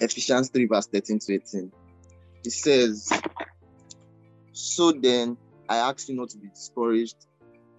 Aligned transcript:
Ephesians 0.00 0.50
3, 0.50 0.66
verse 0.66 0.88
13 0.92 1.18
to 1.20 1.34
18. 1.34 1.72
It 2.44 2.52
says, 2.52 3.08
So 4.52 4.92
then 4.92 5.38
I 5.68 5.76
ask 5.76 6.08
you 6.08 6.16
not 6.16 6.30
to 6.30 6.38
be 6.38 6.48
discouraged 6.48 7.16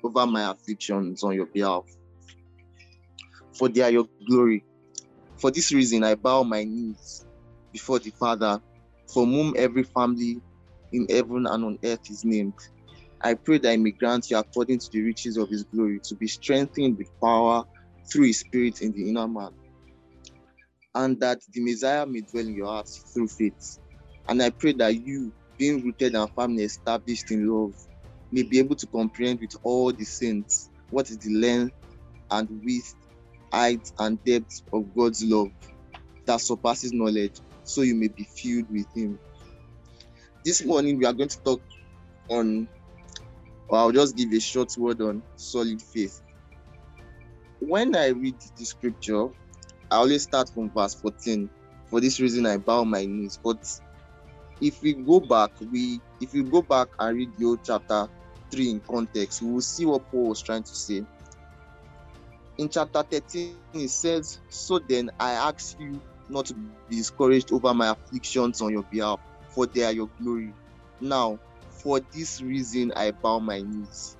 over 0.04 0.26
my 0.28 0.52
afflictions 0.52 1.24
on 1.24 1.36
your 1.36 1.48
behalf, 1.54 1.84
for 3.58 3.70
they 3.70 3.82
are 3.82 3.92
your 3.92 4.06
glory. 4.28 4.66
For 5.40 5.52
this 5.52 5.74
reason, 5.74 6.04
I 6.04 6.16
bow 6.16 6.44
my 6.44 6.64
knees 6.64 7.26
before 7.74 8.00
the 8.00 8.12
Father, 8.12 8.62
from 9.14 9.32
whom 9.32 9.56
every 9.58 9.84
family 9.84 10.42
in 10.92 11.08
heaven 11.10 11.48
and 11.48 11.66
on 11.66 11.78
earth 11.84 12.02
is 12.10 12.24
named. 12.24 12.54
I 13.24 13.36
pray 13.36 13.60
that 13.60 13.72
I 13.72 13.78
may 13.78 13.92
grant 13.92 14.30
you, 14.30 14.38
according 14.38 14.80
to 14.80 14.90
the 14.92 15.02
riches 15.02 15.38
of 15.38 15.50
His 15.50 15.64
glory, 15.64 16.00
to 16.06 16.16
be 16.16 16.28
strengthened 16.28 16.98
with 16.98 17.10
power 17.24 17.64
through 18.12 18.28
His 18.28 18.40
Spirit 18.40 18.82
in 18.82 18.92
the 18.94 19.10
inner 19.10 19.28
man, 19.28 19.52
and 20.96 21.20
that 21.20 21.40
the 21.54 21.62
Messiah 21.62 22.06
may 22.06 22.22
dwell 22.22 22.46
in 22.48 22.56
your 22.56 22.68
hearts 22.68 23.12
through 23.14 23.28
faith. 23.28 23.80
And 24.28 24.42
I 24.42 24.50
pray 24.50 24.74
that 24.74 24.96
you, 24.96 25.34
being 25.58 25.84
rooted 25.84 26.16
and 26.16 26.30
firmly 26.36 26.64
established 26.64 27.32
in 27.32 27.48
love, 27.48 27.74
may 28.32 28.44
be 28.44 28.60
able 28.60 28.76
to 28.76 28.88
comprehend 28.88 29.40
with 29.42 29.56
all 29.64 29.92
the 29.92 30.06
saints 30.06 30.70
what 30.90 31.10
is 31.10 31.18
the 31.20 31.34
length 31.34 31.76
and 32.32 32.48
width, 32.64 32.96
height, 33.52 33.92
and 34.00 34.24
depth 34.24 34.62
of 34.74 34.94
God's 34.96 35.24
love 35.24 35.50
that 36.26 36.42
surpasses 36.42 36.94
knowledge, 36.94 37.40
so 37.64 37.82
you 37.82 37.96
may 37.96 38.08
be 38.08 38.24
filled 38.24 38.70
with 38.70 38.88
Him. 38.96 39.20
This 40.46 40.64
morning, 40.66 40.98
we 40.98 41.06
are 41.06 41.14
going 41.14 41.30
to 41.30 41.44
talk 41.44 41.62
on, 42.30 42.68
or 43.70 43.78
I'll 43.78 43.92
just 43.92 44.16
give 44.16 44.32
a 44.34 44.40
short 44.40 44.76
word 44.78 45.02
on 45.02 45.24
solid 45.36 45.82
faith. 45.82 46.22
When 47.60 47.96
I 47.96 48.08
read 48.08 48.36
the 48.58 48.66
scripture, 48.66 49.28
I 49.92 49.98
always 49.98 50.24
start 50.24 50.50
from 50.50 50.70
verse 50.72 50.96
14. 50.96 51.50
For 51.88 52.00
this 52.00 52.20
reason, 52.22 52.46
I 52.46 52.58
bow 52.58 52.86
my 52.86 53.06
knees. 53.06 53.38
But 53.44 53.60
if 54.62 54.82
we 54.82 54.94
go 54.94 55.20
back, 55.20 55.52
we 55.72 56.00
if 56.22 56.34
you 56.34 56.44
go 56.44 56.62
back 56.62 56.88
and 56.98 57.18
read 57.18 57.30
the 57.38 57.46
old 57.46 57.60
chapter 57.64 58.08
3 58.52 58.70
in 58.70 58.80
context, 58.80 59.42
we 59.42 59.52
will 59.52 59.62
see 59.62 59.86
what 59.86 60.10
Paul 60.10 60.30
was 60.30 60.42
trying 60.42 60.64
to 60.64 60.74
say. 60.74 61.06
In 62.58 62.70
chapter 62.70 63.04
13, 63.04 63.56
he 63.74 63.88
says, 63.88 64.40
So 64.50 64.80
then 64.80 65.12
I 65.20 65.32
ask 65.32 65.78
you 65.80 66.02
not 66.30 66.46
to 66.46 66.54
be 66.54 66.96
discouraged 66.98 67.52
over 67.52 67.74
my 67.74 67.90
afflictions 67.90 68.62
on 68.62 68.72
your 68.72 68.84
behalf, 68.84 69.20
for 69.50 69.66
they 69.66 69.84
are 69.84 69.92
your 69.92 70.10
glory. 70.22 70.54
Now, 71.02 71.40
for 71.70 72.00
this 72.00 72.42
reason, 72.42 72.94
I 72.96 73.12
bow 73.12 73.40
my 73.40 73.62
knees. 73.62 74.16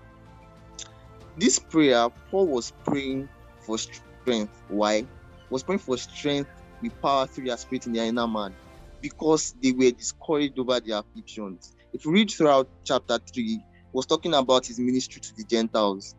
This 1.38 1.60
prayer, 1.60 2.10
Paul 2.30 2.48
was 2.48 2.74
praying 2.84 3.30
for 3.60 3.78
strength. 3.78 4.64
Why? 4.68 5.06
Was 5.52 5.64
praying 5.64 5.80
for 5.80 5.98
strength 5.98 6.50
with 6.82 7.00
power 7.02 7.28
through 7.28 7.46
your 7.46 7.58
spirit 7.58 7.86
in 7.86 7.94
their 7.94 8.06
inner 8.06 8.28
man 8.28 8.56
because 9.02 9.54
they 9.62 9.74
were 9.74 9.92
discouraged 9.92 10.58
over 10.58 10.80
their 10.80 11.00
afflictions. 11.00 11.74
If 11.94 12.06
you 12.06 12.12
read 12.12 12.32
throughout 12.32 12.70
chapter 12.86 13.20
3, 13.34 13.62
was 13.94 14.06
talking 14.06 14.34
about 14.34 14.66
his 14.66 14.80
ministry 14.80 15.22
to 15.22 15.34
the 15.36 15.44
Gentiles. 15.44 16.16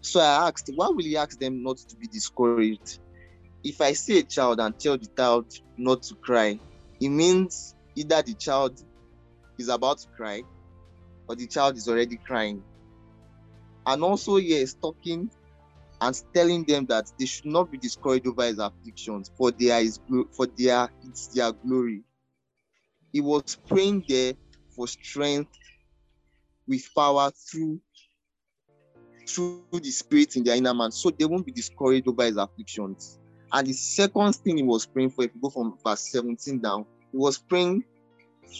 So 0.00 0.20
I 0.20 0.48
asked, 0.48 0.70
why 0.74 0.88
will 0.88 1.04
he 1.04 1.16
ask 1.16 1.38
them 1.38 1.62
not 1.62 1.76
to 1.76 1.96
be 1.96 2.06
discouraged? 2.06 3.00
If 3.62 3.80
I 3.80 3.92
see 3.92 4.20
a 4.20 4.22
child 4.22 4.60
and 4.60 4.78
tell 4.78 4.96
the 4.96 5.08
child 5.16 5.46
not 5.76 6.02
to 6.04 6.14
cry, 6.22 6.58
it 7.00 7.08
means 7.08 7.74
either 7.96 8.22
the 8.22 8.34
child 8.34 8.78
is 9.58 9.68
about 9.68 9.98
to 9.98 10.08
cry 10.16 10.42
or 11.28 11.34
the 11.36 11.48
child 11.48 11.76
is 11.76 11.88
already 11.88 12.18
crying. 12.26 12.62
And 13.84 14.02
also, 14.02 14.36
he 14.36 14.54
is 14.54 14.74
talking 14.74 15.30
and 16.00 16.22
telling 16.34 16.64
them 16.64 16.86
that 16.86 17.10
they 17.18 17.26
should 17.26 17.46
not 17.46 17.70
be 17.70 17.78
discouraged 17.78 18.26
over 18.26 18.44
his 18.44 18.58
afflictions, 18.58 19.30
for 19.36 19.50
their 19.50 19.80
is 19.80 20.00
for 20.32 20.46
their 20.46 20.90
it's 21.04 21.28
their 21.28 21.52
glory. 21.52 22.02
He 23.12 23.20
was 23.20 23.58
praying 23.66 24.04
there 24.08 24.34
for 24.74 24.86
strength 24.86 25.52
with 26.68 26.88
power 26.94 27.30
through 27.30 27.80
through 29.26 29.64
the 29.72 29.90
spirit 29.90 30.36
in 30.36 30.44
their 30.44 30.56
inner 30.56 30.74
man, 30.74 30.92
so 30.92 31.10
they 31.10 31.24
won't 31.24 31.46
be 31.46 31.52
discouraged 31.52 32.06
over 32.08 32.24
his 32.24 32.36
afflictions. 32.36 33.18
And 33.52 33.66
the 33.66 33.72
second 33.72 34.34
thing 34.36 34.58
he 34.58 34.62
was 34.62 34.86
praying 34.86 35.10
for, 35.10 35.24
if 35.24 35.34
you 35.34 35.40
go 35.40 35.50
from 35.50 35.78
verse 35.84 36.12
17 36.12 36.60
down, 36.60 36.86
he 37.10 37.18
was 37.18 37.38
praying 37.38 37.84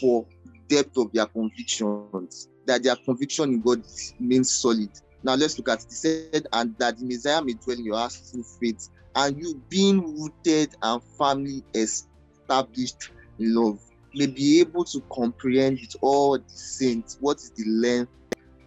for 0.01 0.27
depth 0.69 0.97
of 0.97 1.13
their 1.13 1.27
convictions, 1.27 2.49
that 2.67 2.83
their 2.83 2.97
conviction 2.97 3.55
in 3.55 3.61
God 3.61 3.83
remains 4.19 4.55
solid. 4.55 4.91
Now 5.27 5.35
let's 5.35 5.59
look 5.59 5.69
at 5.71 5.81
it. 5.81 5.87
He 5.89 5.97
said, 5.97 6.47
and 6.53 6.77
that 6.79 6.97
the 6.97 7.05
Messiah 7.05 7.43
may 7.43 7.55
dwell 7.55 7.77
in 7.77 7.85
your 7.85 7.97
heart 7.97 8.13
through 8.13 8.45
faith, 8.61 8.89
and 9.17 9.37
you 9.37 9.61
being 9.69 10.01
rooted 10.01 10.73
and 10.81 11.03
firmly 11.19 11.65
established 11.75 13.11
in 13.41 13.53
love, 13.53 13.81
may 14.15 14.29
be 14.29 14.61
able 14.61 14.85
to 14.85 15.03
comprehend 15.13 15.81
with 15.81 15.97
all 16.01 16.39
the 16.39 16.45
saints 16.47 17.17
what 17.19 17.39
is 17.39 17.51
the 17.57 17.65
length 17.67 18.13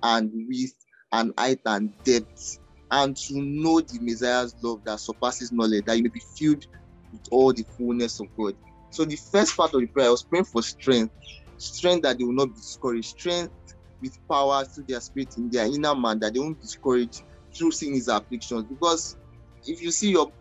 and 0.03 0.30
width 0.50 0.75
and 1.14 1.34
height 1.38 1.62
and 1.66 1.94
depth, 2.03 2.59
and 2.91 3.16
to 3.16 3.41
know 3.41 3.80
the 3.80 4.00
Messiah's 4.02 4.53
love 4.62 4.81
that 4.84 5.00
surpasses 5.00 5.53
knowledge, 5.53 5.86
that 5.86 5.96
you 5.96 6.03
may 6.03 6.09
be 6.09 6.22
filled 6.38 6.66
with 7.14 7.22
all 7.31 7.53
the 7.53 7.64
fullness 7.78 8.20
of 8.20 8.28
God. 8.38 8.53
So 8.91 9.06
the 9.06 9.16
first 9.31 9.56
part 9.56 9.74
of 9.74 9.80
the 9.80 9.88
prayer 9.88 10.08
I 10.08 10.12
was 10.12 10.24
praying 10.24 10.44
for 10.44 10.62
strength, 10.62 11.16
strength 11.58 12.03
that 12.03 12.18
they 12.18 12.26
will 12.26 12.34
not 12.34 12.47
be 12.47 12.56
discouraged, 12.56 13.18
strength 13.18 13.53
with 14.01 14.17
power 14.29 14.63
through 14.65 14.85
their 14.87 15.01
spirit 15.01 15.37
in 15.37 15.49
their 15.49 15.65
inner 15.65 15.95
man, 15.95 16.19
that 16.19 16.33
they 16.33 16.39
won't 16.39 16.57
be 16.57 16.61
discouraged 16.61 17.23
through 17.55 17.71
seeing 17.71 17.93
his 17.93 18.07
afflictions. 18.07 18.63
Because 18.63 19.17
if 19.65 19.81
you 19.81 19.91
see 19.91 20.11
your 20.11 20.31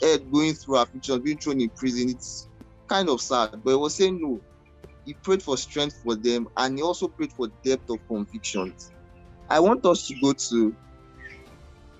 head 0.00 0.30
going 0.32 0.54
through 0.54 0.76
afflictions, 0.76 1.20
being 1.20 1.38
thrown 1.38 1.60
in 1.60 1.70
prison, 1.70 2.10
it's 2.10 2.48
kind 2.88 3.08
of 3.08 3.20
sad. 3.20 3.50
But 3.62 3.70
he 3.70 3.76
was 3.76 3.94
saying 3.94 4.20
no. 4.20 4.40
He 5.04 5.14
prayed 5.14 5.42
for 5.42 5.56
strength 5.56 5.96
for 6.02 6.14
them 6.14 6.48
and 6.56 6.78
he 6.78 6.82
also 6.82 7.08
prayed 7.08 7.32
for 7.32 7.48
depth 7.62 7.90
of 7.90 7.98
convictions. 8.08 8.90
I 9.50 9.60
want 9.60 9.84
us 9.84 10.06
to 10.08 10.14
go 10.20 10.32
to 10.32 10.74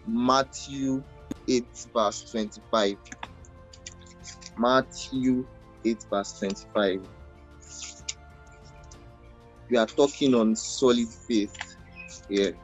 Matthew 0.06 1.04
8, 1.48 1.66
verse 1.94 2.30
25. 2.30 2.96
Matthew 4.56 5.46
8, 5.84 6.06
verse 6.10 6.38
25. 6.38 7.02
We 9.74 9.78
are 9.78 9.86
talking 9.86 10.36
on 10.36 10.54
solid 10.54 11.08
faith 11.08 11.76
here. 12.28 12.56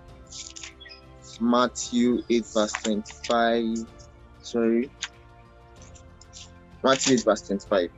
Matthew 1.40 2.22
8, 2.30 2.46
verse 2.54 2.72
25. 2.84 3.64
Sorry. 4.42 4.88
Matthew 6.84 7.14
8, 7.14 7.24
verse 7.24 7.40
25. 7.48 7.90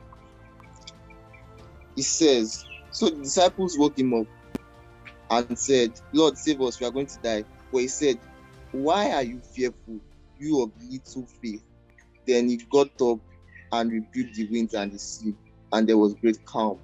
It 1.95 2.01
says, 2.01 2.65
So 2.89 3.11
the 3.11 3.17
disciples 3.17 3.77
woke 3.77 3.99
him 3.99 4.15
up 4.15 4.25
and 5.29 5.59
said, 5.59 5.91
Lord, 6.11 6.35
save 6.35 6.59
us, 6.61 6.79
we 6.79 6.87
are 6.87 6.91
going 6.91 7.05
to 7.05 7.19
die. 7.21 7.45
But 7.71 7.81
he 7.81 7.89
said, 7.89 8.17
Why 8.71 9.11
are 9.11 9.21
you 9.21 9.41
fearful, 9.41 9.99
you 10.39 10.63
of 10.63 10.71
little 10.89 11.27
faith? 11.39 11.63
Then 12.25 12.49
he 12.49 12.57
got 12.71 12.99
up 12.99 13.19
and 13.73 13.91
rebuked 13.91 14.33
the 14.33 14.47
winds 14.49 14.73
and 14.73 14.91
the 14.91 14.97
sea, 14.97 15.35
and 15.71 15.87
there 15.87 15.99
was 15.99 16.15
great 16.15 16.43
calm. 16.45 16.79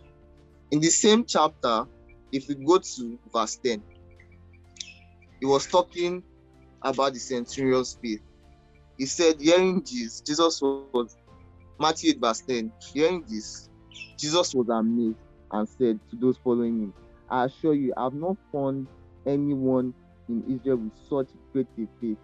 In 0.69 0.79
the 0.79 0.89
same 0.91 1.25
chapter, 1.25 1.87
if 2.31 2.47
we 2.47 2.55
go 2.55 2.79
to 2.79 3.19
verse 3.33 3.57
10, 3.63 3.83
he 5.39 5.45
was 5.45 5.67
talking 5.67 6.23
about 6.81 7.13
the 7.13 7.19
centurion's 7.19 7.97
faith. 8.01 8.21
He 8.97 9.05
said, 9.05 9.39
Hearing 9.39 9.79
this, 9.81 10.21
Jesus 10.21 10.61
was, 10.61 11.17
Matthew 11.79 12.11
8, 12.11 12.19
verse 12.19 12.41
10, 12.41 12.71
hearing 12.93 13.23
this, 13.27 13.69
Jesus 14.17 14.53
was 14.53 14.67
amazed 14.69 15.17
and 15.51 15.67
said 15.67 15.99
to 16.09 16.17
those 16.17 16.37
following 16.43 16.79
him, 16.79 16.93
I 17.29 17.45
assure 17.45 17.73
you, 17.73 17.93
I 17.95 18.03
have 18.03 18.13
not 18.13 18.37
found 18.51 18.87
anyone 19.25 19.93
in 20.27 20.43
Israel 20.49 20.77
with 20.77 20.93
such 21.09 21.27
great 21.53 21.67
faith. 22.01 22.17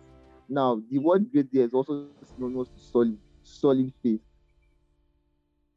Now, 0.50 0.82
the 0.92 1.00
word 1.00 1.32
great 1.32 1.52
there 1.52 1.66
is 1.66 1.74
also 1.74 2.08
synonymous 2.36 2.68
to 2.70 2.80
solid, 2.80 3.18
solid 3.44 3.92
faith. 4.04 4.20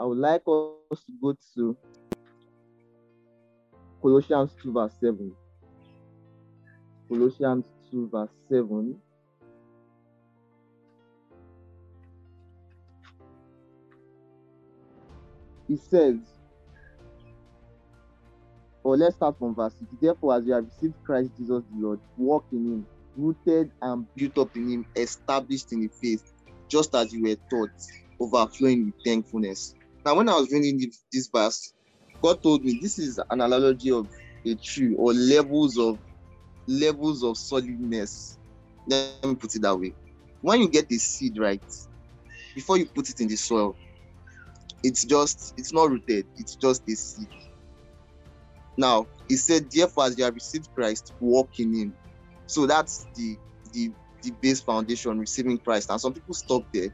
I 0.01 0.05
would 0.05 0.19
like 0.19 0.43
us 0.47 1.05
to 1.05 1.13
go 1.21 1.37
to 1.55 1.77
Colossians 4.01 4.55
2, 4.63 4.73
verse 4.73 4.93
7. 5.01 5.33
Colossians 7.09 7.67
2, 7.91 8.09
verse 8.13 8.31
7. 8.49 8.97
It 15.69 15.81
says, 15.81 16.17
or 18.85 18.97
let's 18.97 19.17
start 19.17 19.39
from 19.39 19.55
verse 19.55 19.75
6. 19.79 19.91
Therefore, 20.01 20.37
as 20.37 20.47
you 20.47 20.55
have 20.55 20.65
received 20.65 20.95
Christ 21.05 21.31
Jesus 21.37 21.63
the 21.71 21.87
Lord, 21.87 22.01
walk 22.17 22.47
in 22.53 22.59
him, 22.59 22.87
rooted 23.17 23.71
and 23.83 24.07
built 24.15 24.39
up 24.39 24.57
in 24.57 24.69
him, 24.71 24.87
established 24.97 25.73
in 25.73 25.81
the 25.81 25.91
faith, 26.01 26.23
just 26.71 26.95
as 26.95 27.13
you 27.13 27.23
were 27.23 27.37
taught, 27.51 27.71
overflowing 28.21 28.87
with 28.87 28.95
thankfulness. 29.05 29.75
Now, 30.07 30.15
when 30.15 30.29
I 30.29 30.37
was 30.37 30.51
reading 30.51 30.91
this, 31.13 31.29
verse, 31.35 31.75
God 32.23 32.43
told 32.43 32.65
me 32.65 32.79
this 32.81 32.99
is 32.99 33.19
an 33.31 33.41
analogy 33.41 33.91
of 33.91 34.09
a 34.47 34.55
tree 34.57 34.95
or 34.97 35.13
levels 35.13 35.79
of 35.79 35.99
levels 36.67 37.23
of 37.23 37.37
solidness. 37.37 38.39
Let 38.87 39.25
me 39.25 39.35
put 39.35 39.55
it 39.55 39.63
that 39.63 39.79
way. 39.79 39.95
When 40.41 40.61
you 40.61 40.69
get 40.69 40.89
the 40.89 40.99
seed 40.99 41.39
right, 41.39 41.63
before 42.55 42.79
you 42.79 42.87
put 42.87 43.09
it 43.09 43.21
in 43.21 43.29
the 43.29 43.37
soil, 43.37 43.77
it's 44.83 45.05
just 45.05 45.55
it's 45.57 45.73
not 45.73 45.91
rooted, 45.91 46.27
it's 46.37 46.57
just 46.57 46.83
a 46.89 46.95
seed. 46.95 47.29
Now 48.77 49.07
he 49.29 49.37
said, 49.37 49.71
therefore, 49.71 50.07
as 50.07 50.17
you 50.17 50.25
have 50.25 50.35
received 50.35 50.69
Christ, 50.75 51.13
walk 51.21 51.51
in 51.59 51.75
him. 51.75 51.95
So 52.47 52.67
that's 52.67 53.07
the 53.15 53.37
the 53.73 53.93
the 54.23 54.33
base 54.41 54.61
foundation, 54.61 55.19
receiving 55.19 55.59
Christ. 55.59 55.91
And 55.91 56.01
some 56.01 56.13
people 56.13 56.35
stop 56.35 56.65
there. 56.73 56.89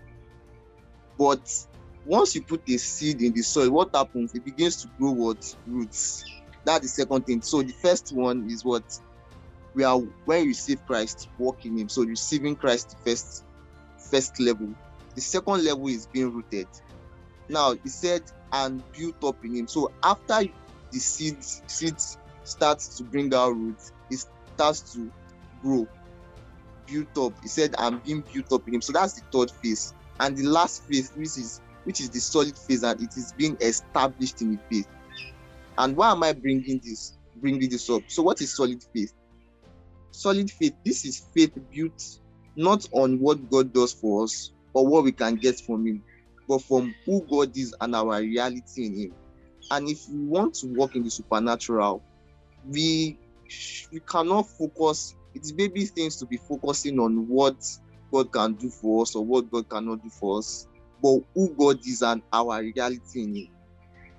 But 1.18 1.48
once 2.04 2.34
you 2.34 2.42
put 2.42 2.62
a 2.68 2.76
seed 2.76 3.22
in 3.22 3.32
the 3.32 3.42
soil, 3.42 3.70
what 3.70 3.94
happens? 3.94 4.34
It 4.34 4.44
begins 4.44 4.76
to 4.82 4.88
grow 4.98 5.12
what 5.12 5.56
roots. 5.66 6.24
That's 6.64 6.82
the 6.82 6.88
second 6.88 7.26
thing. 7.26 7.42
So 7.42 7.62
the 7.62 7.72
first 7.72 8.14
one 8.14 8.48
is 8.50 8.64
what 8.64 8.84
we 9.74 9.84
are 9.84 9.98
when 10.24 10.42
you 10.42 10.48
receive 10.48 10.84
Christ, 10.86 11.28
walk 11.38 11.64
in 11.64 11.78
Him. 11.78 11.88
So 11.88 12.04
receiving 12.04 12.56
Christ, 12.56 12.90
the 12.90 13.10
first 13.10 13.44
first 13.98 14.38
level. 14.40 14.68
The 15.14 15.20
second 15.20 15.64
level 15.64 15.88
is 15.88 16.06
being 16.06 16.32
rooted. 16.32 16.68
Now 17.48 17.74
he 17.82 17.88
said, 17.88 18.22
and 18.52 18.82
built 18.92 19.22
up 19.24 19.44
in 19.44 19.56
Him. 19.56 19.66
So 19.66 19.90
after 20.02 20.42
the 20.90 20.98
seeds 20.98 21.62
seeds 21.66 22.18
starts 22.44 22.96
to 22.98 23.04
bring 23.04 23.34
out 23.34 23.50
roots, 23.50 23.92
it 24.10 24.24
starts 24.54 24.92
to 24.94 25.10
grow, 25.62 25.88
built 26.86 27.18
up. 27.18 27.32
He 27.42 27.48
said, 27.48 27.74
I'm 27.78 27.98
being 27.98 28.24
built 28.32 28.52
up 28.52 28.66
in 28.68 28.74
Him. 28.74 28.80
So 28.82 28.92
that's 28.92 29.14
the 29.14 29.22
third 29.32 29.50
phase. 29.50 29.94
And 30.20 30.36
the 30.36 30.44
last 30.44 30.84
phase, 30.84 31.10
which 31.16 31.36
is 31.38 31.60
which 31.84 32.00
is 32.00 32.10
the 32.10 32.20
solid 32.20 32.56
phase, 32.56 32.82
and 32.82 33.00
it 33.00 33.16
is 33.16 33.32
being 33.36 33.56
established 33.60 34.42
in 34.42 34.52
the 34.52 34.58
faith. 34.70 34.88
And 35.78 35.96
why 35.96 36.12
am 36.12 36.22
I 36.22 36.32
bringing 36.32 36.80
this, 36.82 37.16
bringing 37.36 37.68
this 37.68 37.88
up? 37.90 38.02
So, 38.08 38.22
what 38.22 38.40
is 38.40 38.56
solid 38.56 38.82
faith? 38.94 39.12
Solid 40.10 40.50
faith. 40.50 40.74
This 40.84 41.04
is 41.04 41.26
faith 41.34 41.52
built 41.72 42.02
not 42.56 42.86
on 42.92 43.18
what 43.20 43.50
God 43.50 43.72
does 43.72 43.92
for 43.92 44.24
us 44.24 44.52
or 44.72 44.86
what 44.86 45.04
we 45.04 45.12
can 45.12 45.36
get 45.36 45.58
from 45.60 45.86
Him, 45.86 46.02
but 46.48 46.62
from 46.62 46.94
who 47.06 47.26
God 47.30 47.56
is 47.56 47.74
and 47.80 47.94
our 47.94 48.20
reality 48.20 48.86
in 48.86 48.98
Him. 48.98 49.14
And 49.70 49.88
if 49.88 49.98
we 50.10 50.20
want 50.26 50.54
to 50.56 50.68
walk 50.68 50.94
in 50.94 51.02
the 51.02 51.10
supernatural, 51.10 52.02
we 52.68 53.18
we 53.92 54.00
cannot 54.00 54.48
focus. 54.48 55.14
It's 55.34 55.52
baby 55.52 55.84
things 55.84 56.16
to 56.16 56.26
be 56.26 56.36
focusing 56.36 56.98
on 57.00 57.26
what 57.28 57.56
God 58.12 58.32
can 58.32 58.54
do 58.54 58.70
for 58.70 59.02
us 59.02 59.16
or 59.16 59.24
what 59.24 59.50
God 59.50 59.68
cannot 59.68 60.02
do 60.02 60.10
for 60.10 60.38
us, 60.38 60.68
but 61.02 61.20
who 61.34 61.54
God 61.54 61.78
is 61.86 62.02
and 62.02 62.22
our 62.32 62.60
reality 62.60 63.22
in 63.22 63.36
Him. 63.36 63.48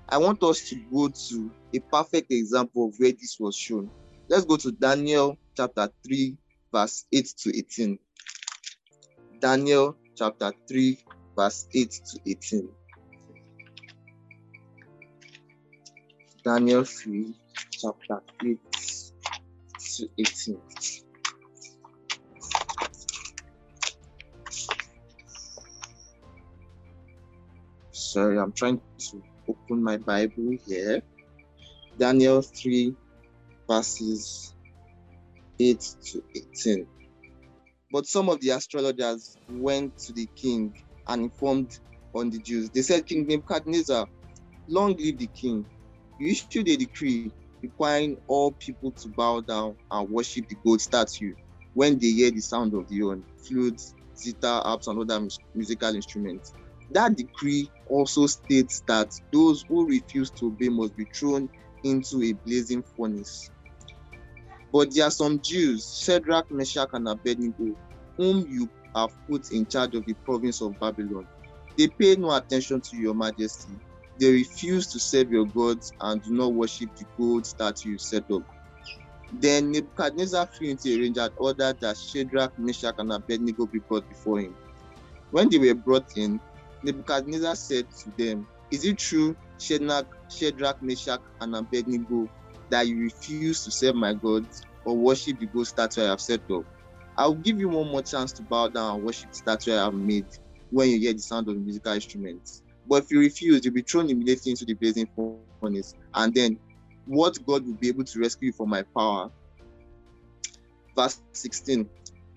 I 0.08 0.18
want 0.18 0.42
us 0.42 0.68
to 0.68 0.76
go 0.92 1.08
to 1.08 1.50
a 1.74 1.80
perfect 1.80 2.30
example 2.30 2.88
of 2.88 2.94
where 2.98 3.12
this 3.12 3.38
was 3.40 3.56
shown. 3.56 3.90
Let's 4.28 4.44
go 4.44 4.56
to 4.56 4.72
Daniel 4.72 5.36
chapter 5.56 5.90
3, 6.04 6.36
verse 6.72 7.06
8 7.12 7.34
to 7.38 7.58
18. 7.58 7.98
Daniel 9.40 9.96
chapter 10.16 10.52
3, 10.68 10.98
verse 11.36 11.66
8 11.74 11.90
to 11.90 12.20
18. 12.30 12.68
Daniel 16.44 16.84
3, 16.84 17.34
chapter 17.72 18.22
8 18.44 18.58
to 19.96 20.08
18. 20.18 20.60
Sorry, 28.06 28.38
I'm 28.38 28.52
trying 28.52 28.80
to 28.98 29.22
open 29.48 29.82
my 29.82 29.96
Bible 29.96 30.56
here. 30.64 31.02
Daniel 31.98 32.40
3, 32.40 32.94
verses 33.68 34.54
8 35.58 35.94
to 36.04 36.22
18. 36.36 36.86
But 37.90 38.06
some 38.06 38.28
of 38.28 38.40
the 38.40 38.50
astrologers 38.50 39.36
went 39.48 39.98
to 39.98 40.12
the 40.12 40.26
king 40.36 40.72
and 41.08 41.24
informed 41.24 41.80
on 42.14 42.30
the 42.30 42.38
Jews. 42.38 42.70
They 42.70 42.82
said, 42.82 43.06
King 43.06 43.26
Nebuchadnezzar, 43.26 44.06
long 44.68 44.96
live 44.96 45.18
the 45.18 45.26
king. 45.26 45.66
You 46.20 46.30
issued 46.30 46.68
a 46.68 46.76
decree 46.76 47.32
requiring 47.60 48.18
all 48.28 48.52
people 48.52 48.92
to 48.92 49.08
bow 49.08 49.40
down 49.40 49.76
and 49.90 50.08
worship 50.08 50.48
the 50.48 50.56
gold 50.64 50.80
statue 50.80 51.34
when 51.74 51.98
they 51.98 52.12
hear 52.12 52.30
the 52.30 52.40
sound 52.40 52.72
of 52.74 52.88
the 52.88 53.00
horn, 53.00 53.24
flutes, 53.36 53.94
zither, 54.16 54.60
harps, 54.62 54.86
and 54.86 55.00
other 55.00 55.26
musical 55.54 55.94
instruments. 55.94 56.52
That 56.90 57.16
decree 57.16 57.70
also 57.88 58.26
states 58.26 58.82
that 58.86 59.12
those 59.32 59.64
who 59.68 59.86
refuse 59.86 60.30
to 60.32 60.46
obey 60.46 60.68
must 60.68 60.96
be 60.96 61.06
thrown 61.14 61.48
into 61.82 62.22
a 62.22 62.32
blazing 62.32 62.82
furnace. 62.82 63.50
But 64.72 64.94
there 64.94 65.06
are 65.06 65.10
some 65.10 65.40
Jews, 65.40 66.00
Shadrach, 66.02 66.50
Meshach, 66.50 66.90
and 66.92 67.08
Abednego, 67.08 67.76
whom 68.16 68.46
you 68.48 68.68
have 68.94 69.10
put 69.28 69.50
in 69.52 69.66
charge 69.66 69.94
of 69.94 70.04
the 70.04 70.14
province 70.14 70.60
of 70.60 70.78
Babylon. 70.78 71.26
They 71.76 71.88
pay 71.88 72.16
no 72.16 72.34
attention 72.34 72.80
to 72.80 72.96
your 72.96 73.14
majesty. 73.14 73.72
They 74.18 74.32
refuse 74.32 74.86
to 74.92 74.98
serve 74.98 75.30
your 75.30 75.46
gods 75.46 75.92
and 76.00 76.22
do 76.22 76.32
not 76.32 76.54
worship 76.54 76.94
the 76.96 77.04
gold 77.18 77.46
statue 77.46 77.90
you 77.90 77.98
set 77.98 78.30
up. 78.30 78.42
Then 79.32 79.72
Nebuchadnezzar 79.72 80.46
flew 80.46 80.70
into 80.70 80.88
a 80.88 81.06
and 81.06 81.32
ordered 81.36 81.80
that 81.80 81.98
Shadrach, 81.98 82.58
Meshach, 82.58 82.94
and 82.98 83.12
Abednego 83.12 83.66
be 83.66 83.80
brought 83.80 84.08
before 84.08 84.40
him. 84.40 84.56
When 85.30 85.50
they 85.50 85.58
were 85.58 85.74
brought 85.74 86.16
in, 86.16 86.40
Nebuchadnezzar 86.86 87.56
said 87.56 87.90
to 87.90 88.12
them, 88.16 88.46
Is 88.70 88.84
it 88.84 88.98
true, 88.98 89.36
Shadrach, 89.58 90.06
Shadrach, 90.30 90.80
Meshach, 90.80 91.20
and 91.40 91.56
Abednego, 91.56 92.30
that 92.70 92.86
you 92.86 93.00
refuse 93.00 93.64
to 93.64 93.72
serve 93.72 93.96
my 93.96 94.14
gods 94.14 94.62
or 94.84 94.96
worship 94.96 95.40
the 95.40 95.46
gold 95.46 95.66
statue 95.66 96.04
I 96.04 96.10
have 96.10 96.20
set 96.20 96.48
up? 96.48 96.64
I 97.18 97.26
will 97.26 97.34
give 97.34 97.58
you 97.58 97.68
one 97.68 97.88
more 97.88 98.02
chance 98.02 98.30
to 98.34 98.42
bow 98.42 98.68
down 98.68 98.96
and 98.96 99.04
worship 99.04 99.30
the 99.30 99.36
statue 99.36 99.72
I 99.72 99.84
have 99.84 99.94
made 99.94 100.26
when 100.70 100.88
you 100.90 100.98
hear 101.00 101.12
the 101.12 101.18
sound 101.18 101.48
of 101.48 101.54
the 101.54 101.60
musical 101.60 101.92
instruments. 101.92 102.62
But 102.88 103.02
if 103.02 103.10
you 103.10 103.18
refuse, 103.18 103.64
you'll 103.64 103.74
be 103.74 103.82
thrown 103.82 104.08
immediately 104.08 104.52
into 104.52 104.64
the 104.64 104.74
blazing 104.74 105.08
furnace. 105.60 105.94
And 106.14 106.32
then 106.32 106.56
what 107.06 107.36
God 107.44 107.66
will 107.66 107.74
be 107.74 107.88
able 107.88 108.04
to 108.04 108.20
rescue 108.20 108.46
you 108.46 108.52
from 108.52 108.68
my 108.68 108.84
power? 108.94 109.32
Verse 110.94 111.20
16 111.32 111.88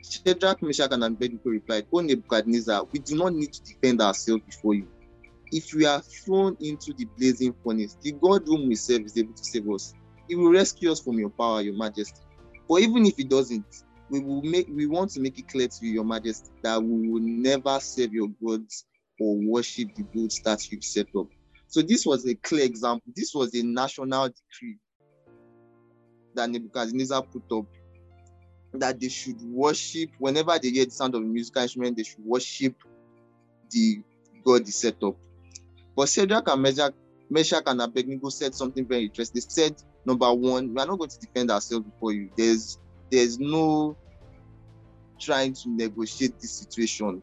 Shadrach, 0.04 0.62
Meshach, 0.62 0.92
and 0.92 1.04
Abednego 1.04 1.50
replied, 1.50 1.88
O 1.92 2.00
Nebuchadnezzar, 2.00 2.86
we 2.92 3.00
do 3.00 3.16
not 3.16 3.34
need 3.34 3.52
to 3.54 3.64
defend 3.64 4.02
ourselves 4.02 4.44
before 4.46 4.74
you. 4.76 4.88
If 5.52 5.74
we 5.74 5.86
are 5.86 6.02
thrown 6.02 6.56
into 6.60 6.94
the 6.94 7.06
blazing 7.18 7.56
furnace, 7.64 7.98
the 8.02 8.14
God 8.14 8.44
whom 8.46 8.68
we 8.68 8.76
serve 8.76 9.02
is 9.02 9.18
able 9.18 9.34
to 9.34 9.44
save 9.44 9.70
us. 9.70 9.94
He 10.28 10.36
will 10.36 10.52
rescue 10.52 10.92
us 10.92 11.00
from 11.00 11.18
your 11.18 11.32
power, 11.32 11.62
your 11.62 11.76
majesty. 11.76 12.22
But 12.68 12.82
even 12.82 13.06
if 13.06 13.18
he 13.18 13.24
doesn't, 13.24 13.66
we 14.10 14.20
will 14.20 14.42
make 14.44 14.68
we 14.74 14.86
want 14.86 15.12
to 15.12 15.22
make 15.22 15.38
it 15.40 15.48
clear 15.48 15.68
to 15.68 15.86
you, 15.86 15.94
your 15.94 16.04
majesty, 16.04 16.50
that 16.64 16.82
we 16.82 17.10
will 17.10 17.22
never 17.22 17.80
serve 17.80 18.14
your 18.14 18.28
gods 18.44 18.86
or 19.20 19.36
worship 19.36 19.90
the 19.96 20.04
gold 20.04 20.32
that 20.46 20.72
you've 20.72 20.84
set 20.84 21.08
up. 21.18 21.28
So 21.68 21.82
this 21.82 22.06
was 22.06 22.26
a 22.28 22.36
clear 22.36 22.66
example. 22.66 23.12
This 23.16 23.34
was 23.34 23.54
a 23.56 23.64
national 23.64 24.30
decree 24.30 24.78
that 26.36 26.50
Nebuchadnezzar 26.50 27.24
put 27.24 27.58
up 27.58 27.66
that 28.74 29.00
they 29.00 29.10
should 29.10 29.42
worship 29.42 30.10
whenever 30.20 30.58
they 30.60 30.70
hear 30.70 30.86
the 30.86 30.92
sound 30.92 31.16
of 31.16 31.22
a 31.22 31.26
musical 31.26 31.62
instrument, 31.62 31.98
they 31.98 32.04
should 32.04 32.24
worship 32.24 32.76
the 33.72 34.02
God 34.46 34.66
they 34.66 34.72
set 34.72 34.96
up. 35.04 35.16
But 35.96 36.10
Shadrach 36.10 36.48
and 36.48 36.62
Meshach, 36.62 36.94
Meshach 37.30 37.64
and 37.66 37.82
Abednego 37.82 38.30
said 38.30 38.54
something 38.56 38.88
very 38.88 39.06
interesting. 39.06 39.42
They 39.42 39.64
said, 39.64 39.76
number 40.06 40.32
one, 40.34 40.74
we 40.74 40.82
are 40.82 40.86
not 40.86 40.98
going 40.98 41.10
to 41.10 41.20
defend 41.20 41.52
ourselves 41.52 41.86
before 41.86 42.14
you. 42.14 42.30
There's 42.38 42.78
there's 43.12 43.40
no 43.40 43.98
trying 45.20 45.54
to 45.54 45.64
negotiate 45.68 46.40
this 46.40 46.60
situation. 46.60 47.22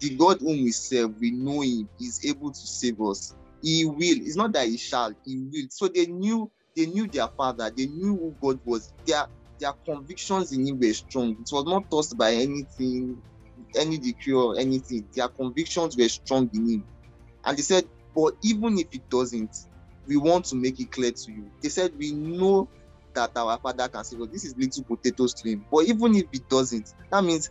The 0.00 0.16
God 0.16 0.38
whom 0.40 0.62
we 0.62 0.70
serve, 0.70 1.14
we 1.20 1.32
know 1.32 1.60
him, 1.62 1.88
is 1.98 2.24
able 2.24 2.50
to 2.50 2.66
save 2.66 3.00
us. 3.00 3.34
He 3.62 3.84
will. 3.84 3.96
It's 3.98 4.36
not 4.36 4.52
that 4.52 4.68
he 4.68 4.78
shall, 4.78 5.12
he 5.24 5.38
will. 5.38 5.66
So 5.70 5.88
they 5.88 6.06
knew 6.06 6.50
they 6.76 6.86
knew 6.86 7.08
their 7.08 7.28
father, 7.36 7.70
they 7.76 7.86
knew 7.86 8.16
who 8.16 8.36
God 8.40 8.60
was. 8.64 8.92
Their 9.06 9.26
their 9.60 9.72
convictions 9.84 10.52
in 10.52 10.66
him 10.66 10.80
were 10.80 10.92
strong. 10.92 11.32
It 11.32 11.48
was 11.52 11.64
not 11.64 11.90
tossed 11.90 12.16
by 12.18 12.32
anything, 12.32 13.22
any 13.76 13.98
decree 13.98 14.34
or 14.34 14.58
anything. 14.58 15.06
Their 15.14 15.28
convictions 15.28 15.96
were 15.96 16.08
strong 16.08 16.50
in 16.54 16.68
him. 16.68 16.84
And 17.44 17.56
they 17.58 17.62
said, 17.62 17.84
but 18.14 18.34
even 18.42 18.78
if 18.78 18.88
it 18.92 19.08
doesn't, 19.10 19.56
we 20.06 20.16
want 20.16 20.46
to 20.46 20.56
make 20.56 20.80
it 20.80 20.90
clear 20.90 21.12
to 21.12 21.32
you. 21.32 21.50
They 21.62 21.68
said, 21.68 21.92
we 21.98 22.12
know 22.12 22.68
that 23.14 23.36
our 23.36 23.58
father 23.58 23.88
can 23.88 24.04
save 24.04 24.20
us. 24.22 24.28
This 24.32 24.44
is 24.44 24.56
little 24.56 24.84
potatoes 24.84 25.34
to 25.34 25.50
him. 25.50 25.66
But 25.70 25.86
even 25.86 26.16
if 26.16 26.26
it 26.32 26.48
doesn't, 26.48 26.94
that 27.10 27.24
means 27.24 27.50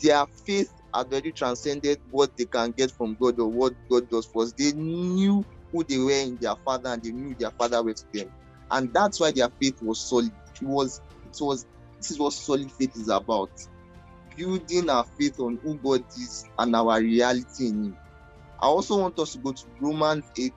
their 0.00 0.26
faith 0.46 0.72
had 0.94 1.06
already 1.06 1.32
transcended 1.32 2.00
what 2.10 2.36
they 2.36 2.44
can 2.44 2.72
get 2.72 2.90
from 2.90 3.16
God 3.20 3.38
or 3.40 3.48
what 3.48 3.74
God 3.90 4.08
does 4.10 4.26
for 4.26 4.44
us. 4.44 4.52
They 4.52 4.72
knew 4.72 5.44
who 5.72 5.84
they 5.84 5.98
were 5.98 6.10
in 6.10 6.36
their 6.38 6.56
father 6.64 6.90
and 6.90 7.02
they 7.02 7.12
knew 7.12 7.34
their 7.34 7.50
father 7.52 7.82
was 7.82 8.04
them. 8.12 8.30
And 8.70 8.92
that's 8.92 9.20
why 9.20 9.32
their 9.32 9.50
faith 9.60 9.82
was 9.82 10.00
solid. 10.00 10.32
It 10.60 10.66
was 10.66 11.00
it 11.30 11.44
was 11.44 11.66
this 11.98 12.10
is 12.10 12.18
what 12.18 12.32
solid 12.32 12.70
faith 12.72 12.96
is 12.96 13.08
about 13.08 13.50
building 14.36 14.88
our 14.88 15.04
faith 15.18 15.38
on 15.40 15.58
who 15.62 15.74
God 15.76 16.04
is 16.16 16.44
and 16.58 16.74
our 16.74 17.00
reality 17.00 17.68
in 17.68 17.84
Him. 17.84 17.98
I 18.60 18.66
also 18.66 18.98
want 18.98 19.18
us 19.18 19.32
to 19.32 19.38
go 19.38 19.52
to 19.52 19.64
Romans 19.80 20.24
8, 20.38 20.52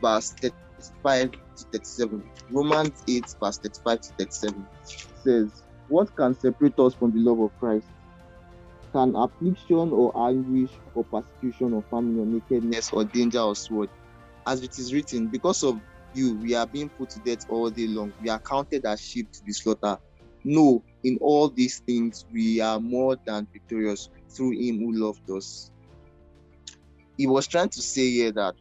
verse 0.00 0.34
35 0.40 1.32
to 1.32 1.64
37. 1.72 2.30
Romans 2.50 3.02
8, 3.08 3.24
verse 3.42 3.58
35 3.58 4.00
to 4.00 4.12
37 4.18 4.66
says, 5.24 5.62
What 5.88 6.14
can 6.16 6.34
separate 6.34 6.78
us 6.78 6.94
from 6.94 7.12
the 7.12 7.20
love 7.20 7.40
of 7.40 7.58
Christ? 7.58 7.86
can 8.92 9.14
affliction 9.16 9.92
or 9.92 10.28
anguish 10.28 10.70
or 10.94 11.04
persecution 11.04 11.72
or 11.72 11.84
famine 11.90 12.18
or 12.18 12.26
nakedness 12.26 12.90
or 12.92 13.04
danger 13.04 13.40
or 13.40 13.54
sword, 13.54 13.90
as 14.46 14.62
it 14.62 14.78
is 14.78 14.94
written, 14.94 15.26
because 15.28 15.62
of 15.62 15.78
you 16.12 16.36
we 16.36 16.54
are 16.54 16.66
being 16.66 16.90
put 16.90 17.10
to 17.10 17.20
death 17.20 17.44
all 17.48 17.70
day 17.70 17.86
long. 17.88 18.12
We 18.20 18.28
are 18.28 18.40
counted 18.40 18.84
as 18.84 19.00
sheep 19.00 19.30
to 19.32 19.44
be 19.44 19.52
slaughtered. 19.52 19.98
No, 20.44 20.82
in 21.04 21.18
all 21.20 21.48
these 21.48 21.80
things 21.80 22.24
we 22.32 22.60
are 22.60 22.80
more 22.80 23.16
than 23.26 23.46
victorious 23.52 24.08
through 24.30 24.52
him 24.52 24.78
who 24.78 24.92
loved 24.92 25.28
us. 25.30 25.70
He 27.16 27.26
was 27.26 27.46
trying 27.46 27.70
to 27.70 27.82
say 27.82 28.10
here 28.10 28.32
that 28.32 28.56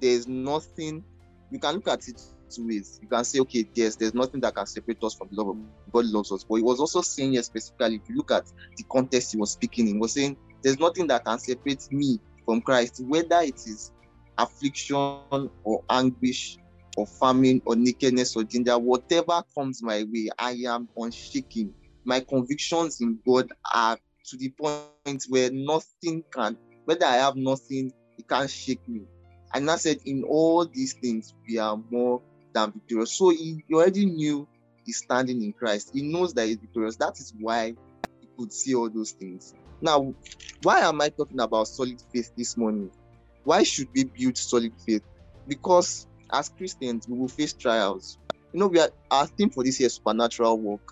there's 0.00 0.26
nothing 0.26 1.04
you 1.50 1.58
can 1.58 1.74
look 1.74 1.88
at 1.88 2.08
it 2.08 2.20
two 2.48 2.66
ways. 2.66 2.98
You 3.02 3.08
can 3.08 3.24
say, 3.24 3.40
okay, 3.40 3.66
yes, 3.74 3.96
there's 3.96 4.14
nothing 4.14 4.40
that 4.40 4.54
can 4.54 4.66
separate 4.66 5.02
us 5.02 5.14
from 5.14 5.28
the 5.30 5.42
love 5.42 5.56
of 5.56 5.92
God 5.92 6.06
loves 6.06 6.32
us. 6.32 6.44
But 6.48 6.56
he 6.56 6.62
was 6.62 6.80
also 6.80 7.02
saying 7.02 7.32
here 7.32 7.42
specifically, 7.42 7.96
if 7.96 8.08
you 8.08 8.16
look 8.16 8.30
at 8.30 8.44
the 8.76 8.84
context 8.90 9.32
he 9.32 9.38
was 9.38 9.52
speaking 9.52 9.88
in, 9.88 9.94
he 9.94 10.00
was 10.00 10.14
saying 10.14 10.36
there's 10.62 10.78
nothing 10.78 11.06
that 11.08 11.24
can 11.24 11.38
separate 11.38 11.82
me 11.90 12.18
from 12.44 12.60
Christ, 12.62 13.02
whether 13.06 13.40
it 13.40 13.56
is 13.66 13.92
affliction 14.38 14.96
or 15.64 15.82
anguish 15.90 16.58
or 16.96 17.06
famine 17.06 17.60
or 17.66 17.76
nakedness 17.76 18.36
or 18.36 18.44
danger, 18.44 18.78
whatever 18.78 19.42
comes 19.56 19.82
my 19.82 20.04
way, 20.12 20.30
I 20.38 20.52
am 20.66 20.88
unshaken. 20.96 21.74
My 22.04 22.20
convictions 22.20 23.00
in 23.00 23.18
God 23.26 23.50
are 23.74 23.98
to 24.26 24.36
the 24.36 24.48
point 24.50 25.24
where 25.28 25.50
nothing 25.52 26.24
can, 26.32 26.56
whether 26.84 27.06
I 27.06 27.16
have 27.16 27.36
nothing, 27.36 27.92
it 28.18 28.28
can't 28.28 28.50
shake 28.50 28.86
me. 28.88 29.02
And 29.54 29.70
I 29.70 29.76
said, 29.76 29.98
in 30.04 30.24
all 30.24 30.66
these 30.66 30.94
things, 30.94 31.34
we 31.48 31.58
are 31.58 31.78
more 31.90 32.20
than 32.52 32.72
victorious. 32.72 33.16
So 33.16 33.30
he, 33.30 33.62
already 33.72 34.06
knew 34.06 34.48
he's 34.84 34.98
standing 34.98 35.42
in 35.42 35.52
Christ. 35.52 35.90
He 35.92 36.02
knows 36.02 36.34
that 36.34 36.46
he's 36.46 36.56
victorious. 36.56 36.96
That 36.96 37.14
is 37.18 37.32
why 37.40 37.74
he 38.20 38.28
could 38.38 38.52
see 38.52 38.74
all 38.74 38.90
those 38.90 39.12
things. 39.12 39.54
Now, 39.80 40.14
why 40.62 40.80
am 40.80 41.00
I 41.00 41.10
talking 41.10 41.40
about 41.40 41.68
solid 41.68 42.00
faith 42.12 42.32
this 42.36 42.56
morning? 42.56 42.90
Why 43.46 43.62
should 43.62 43.90
we 43.94 44.06
build 44.18 44.36
solid 44.36 44.72
faith? 44.84 45.04
Because 45.46 46.08
as 46.32 46.48
Christians, 46.48 47.06
we 47.08 47.16
will 47.16 47.28
face 47.28 47.54
trials. 47.54 48.18
You 48.52 48.58
know, 48.58 48.66
we 48.66 48.80
are 48.80 48.90
our 49.12 49.28
theme 49.28 49.50
for 49.50 49.62
this 49.62 49.78
year 49.78 49.88
supernatural 49.88 50.60
work. 50.60 50.82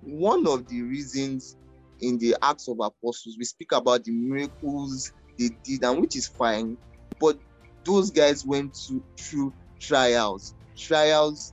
One 0.00 0.46
of 0.48 0.66
the 0.66 0.80
reasons 0.82 1.58
in 2.00 2.16
the 2.16 2.36
Acts 2.42 2.68
of 2.68 2.78
Apostles, 2.80 3.36
we 3.38 3.44
speak 3.44 3.72
about 3.72 4.04
the 4.04 4.12
miracles 4.12 5.12
they 5.38 5.50
did, 5.62 5.84
and 5.84 6.00
which 6.00 6.16
is 6.16 6.26
fine, 6.26 6.78
but 7.20 7.38
those 7.84 8.10
guys 8.10 8.46
went 8.46 8.74
to, 8.88 9.04
through 9.20 9.54
trials, 9.78 10.54
trials, 10.78 11.52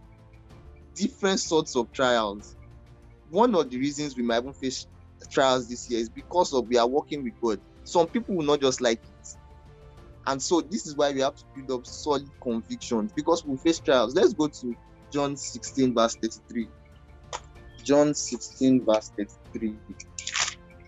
different 0.95 1.41
sorts 1.41 1.75
of 1.75 1.91
trials. 1.93 2.55
One 3.29 3.55
of 3.55 3.69
the 3.69 3.79
reasons 3.79 4.15
we 4.17 4.23
might 4.23 4.39
even 4.39 4.53
face 4.53 4.87
trials 5.31 5.67
this 5.69 5.89
year 5.89 5.99
is 5.99 6.09
because 6.09 6.53
of 6.53 6.67
we 6.69 6.77
are 6.77 6.87
working 6.87 7.23
with 7.23 7.33
God. 7.43 7.59
Some 7.83 8.07
people 8.07 8.37
will 8.37 8.45
not 8.45 8.61
just 8.61 8.81
like. 8.81 9.01
And 10.27 10.41
so 10.41 10.61
this 10.61 10.85
is 10.85 10.95
why 10.95 11.11
we 11.11 11.21
have 11.21 11.35
to 11.35 11.43
build 11.55 11.71
up 11.71 11.87
solid 11.87 12.29
convictions 12.41 13.11
because 13.13 13.45
we 13.45 13.57
face 13.57 13.79
trials. 13.79 14.13
Let's 14.13 14.33
go 14.33 14.47
to 14.47 14.75
John 15.11 15.35
16, 15.35 15.95
verse 15.95 16.15
33. 16.15 16.67
John 17.83 18.13
16, 18.13 18.85
verse 18.85 19.11
33. 19.17 19.75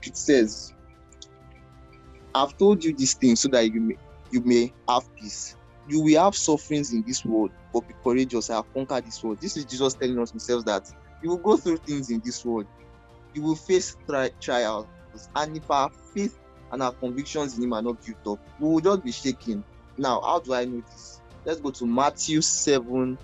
It 0.03 0.17
says, 0.17 0.73
I've 2.35 2.57
told 2.57 2.83
you 2.83 2.95
these 2.95 3.13
things 3.15 3.41
so 3.41 3.49
that 3.49 3.73
you 3.73 3.81
may 3.81 3.95
you 4.31 4.41
may 4.41 4.73
have 4.87 5.03
peace 5.15 5.55
you 5.89 6.01
will 6.01 6.23
have 6.23 6.35
sufferings 6.35 6.93
in 6.93 7.03
this 7.05 7.25
world, 7.25 7.51
but 7.73 7.87
be 7.87 7.95
courageous. 8.03 8.49
I 8.49 8.57
have 8.57 8.73
conquered 8.73 9.05
this 9.05 9.23
world. 9.23 9.39
This 9.41 9.57
is 9.57 9.65
Jesus 9.65 9.95
telling 9.95 10.19
us 10.19 10.29
himself 10.29 10.63
that 10.65 10.89
you 11.23 11.31
will 11.31 11.37
go 11.37 11.57
through 11.57 11.77
things 11.77 12.11
in 12.11 12.21
this 12.23 12.45
world. 12.45 12.67
You 13.33 13.41
will 13.41 13.55
face 13.55 13.97
tri- 14.07 14.31
trials. 14.39 14.87
And 15.35 15.57
if 15.57 15.69
our 15.69 15.89
faith 16.13 16.37
and 16.71 16.83
our 16.83 16.93
convictions 16.93 17.57
in 17.57 17.63
him 17.63 17.73
are 17.73 17.81
not 17.81 17.97
built 18.05 18.39
up, 18.39 18.39
we 18.59 18.69
will 18.69 18.79
just 18.79 19.03
be 19.03 19.11
shaking. 19.11 19.63
Now, 19.97 20.21
how 20.21 20.39
do 20.39 20.53
I 20.53 20.65
know 20.65 20.81
this? 20.81 21.21
Let's 21.45 21.59
go 21.59 21.71
to 21.71 21.85
Matthew 21.85 22.41
7, 22.41 23.17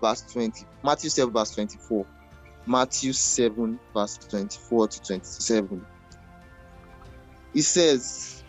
verse 0.00 0.22
20. 0.32 0.64
Matthew 0.82 1.10
7, 1.10 1.32
verse 1.32 1.50
24. 1.50 2.06
Matthew 2.66 3.12
7, 3.12 3.78
verse 3.94 4.18
24 4.28 4.88
to 4.88 5.00
27. 5.02 5.86
He 7.52 7.62
says, 7.62 8.44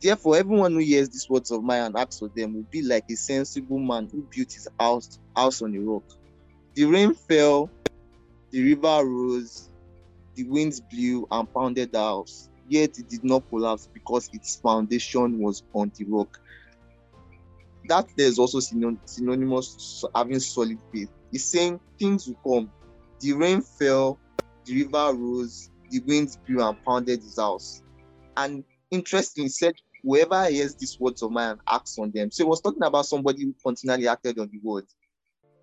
Therefore, 0.00 0.36
everyone 0.36 0.72
who 0.72 0.78
hears 0.78 1.08
these 1.10 1.28
words 1.28 1.50
of 1.50 1.62
mine 1.62 1.82
and 1.82 1.96
acts 1.96 2.18
for 2.18 2.28
them 2.34 2.54
will 2.54 2.66
be 2.70 2.82
like 2.82 3.04
a 3.10 3.14
sensible 3.14 3.78
man 3.78 4.08
who 4.10 4.26
built 4.34 4.52
his 4.52 4.66
house, 4.78 5.18
house 5.36 5.60
on 5.60 5.74
a 5.76 5.78
rock. 5.78 6.04
The 6.74 6.84
rain 6.84 7.14
fell, 7.14 7.70
the 8.50 8.62
river 8.62 9.04
rose, 9.04 9.69
the 10.40 10.48
winds 10.48 10.80
blew 10.80 11.26
and 11.30 11.52
pounded 11.52 11.92
the 11.92 11.98
house, 11.98 12.48
yet 12.66 12.90
it 12.98 13.08
did 13.10 13.22
not 13.22 13.46
collapse 13.50 13.88
because 13.92 14.30
its 14.32 14.56
foundation 14.56 15.38
was 15.38 15.62
on 15.74 15.92
the 15.98 16.04
rock. 16.06 16.34
That 17.88 18.06
there 18.16 18.26
is 18.26 18.38
also 18.38 18.58
synonymous 18.60 20.02
having 20.14 20.40
solid 20.40 20.78
faith. 20.92 21.10
He's 21.30 21.50
saying 21.50 21.78
things 21.98 22.26
will 22.26 22.58
come. 22.58 22.70
The 23.20 23.34
rain 23.34 23.60
fell, 23.60 24.18
the 24.64 24.82
river 24.82 25.14
rose, 25.14 25.68
the 25.90 26.00
winds 26.06 26.38
blew 26.48 26.66
and 26.66 26.76
pounded 26.86 27.20
his 27.20 27.38
house. 27.38 27.82
And 28.36 28.64
interestingly, 28.90 29.50
said 29.50 29.74
whoever 30.02 30.46
hears 30.46 30.74
these 30.74 30.98
words 30.98 31.22
of 31.22 31.32
mine 31.32 31.58
acts 31.70 31.98
on 31.98 32.12
them. 32.14 32.30
So 32.30 32.44
he 32.44 32.48
was 32.48 32.62
talking 32.62 32.82
about 32.82 33.04
somebody 33.04 33.44
who 33.44 33.54
continually 33.62 34.08
acted 34.08 34.38
on 34.38 34.48
the 34.50 34.60
word. 34.62 34.86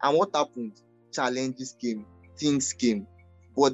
And 0.03 0.15
what 0.15 0.29
happened? 0.35 0.73
Challenges 1.11 1.75
came, 1.81 2.05
things 2.39 2.73
came. 2.73 3.07
But 3.55 3.73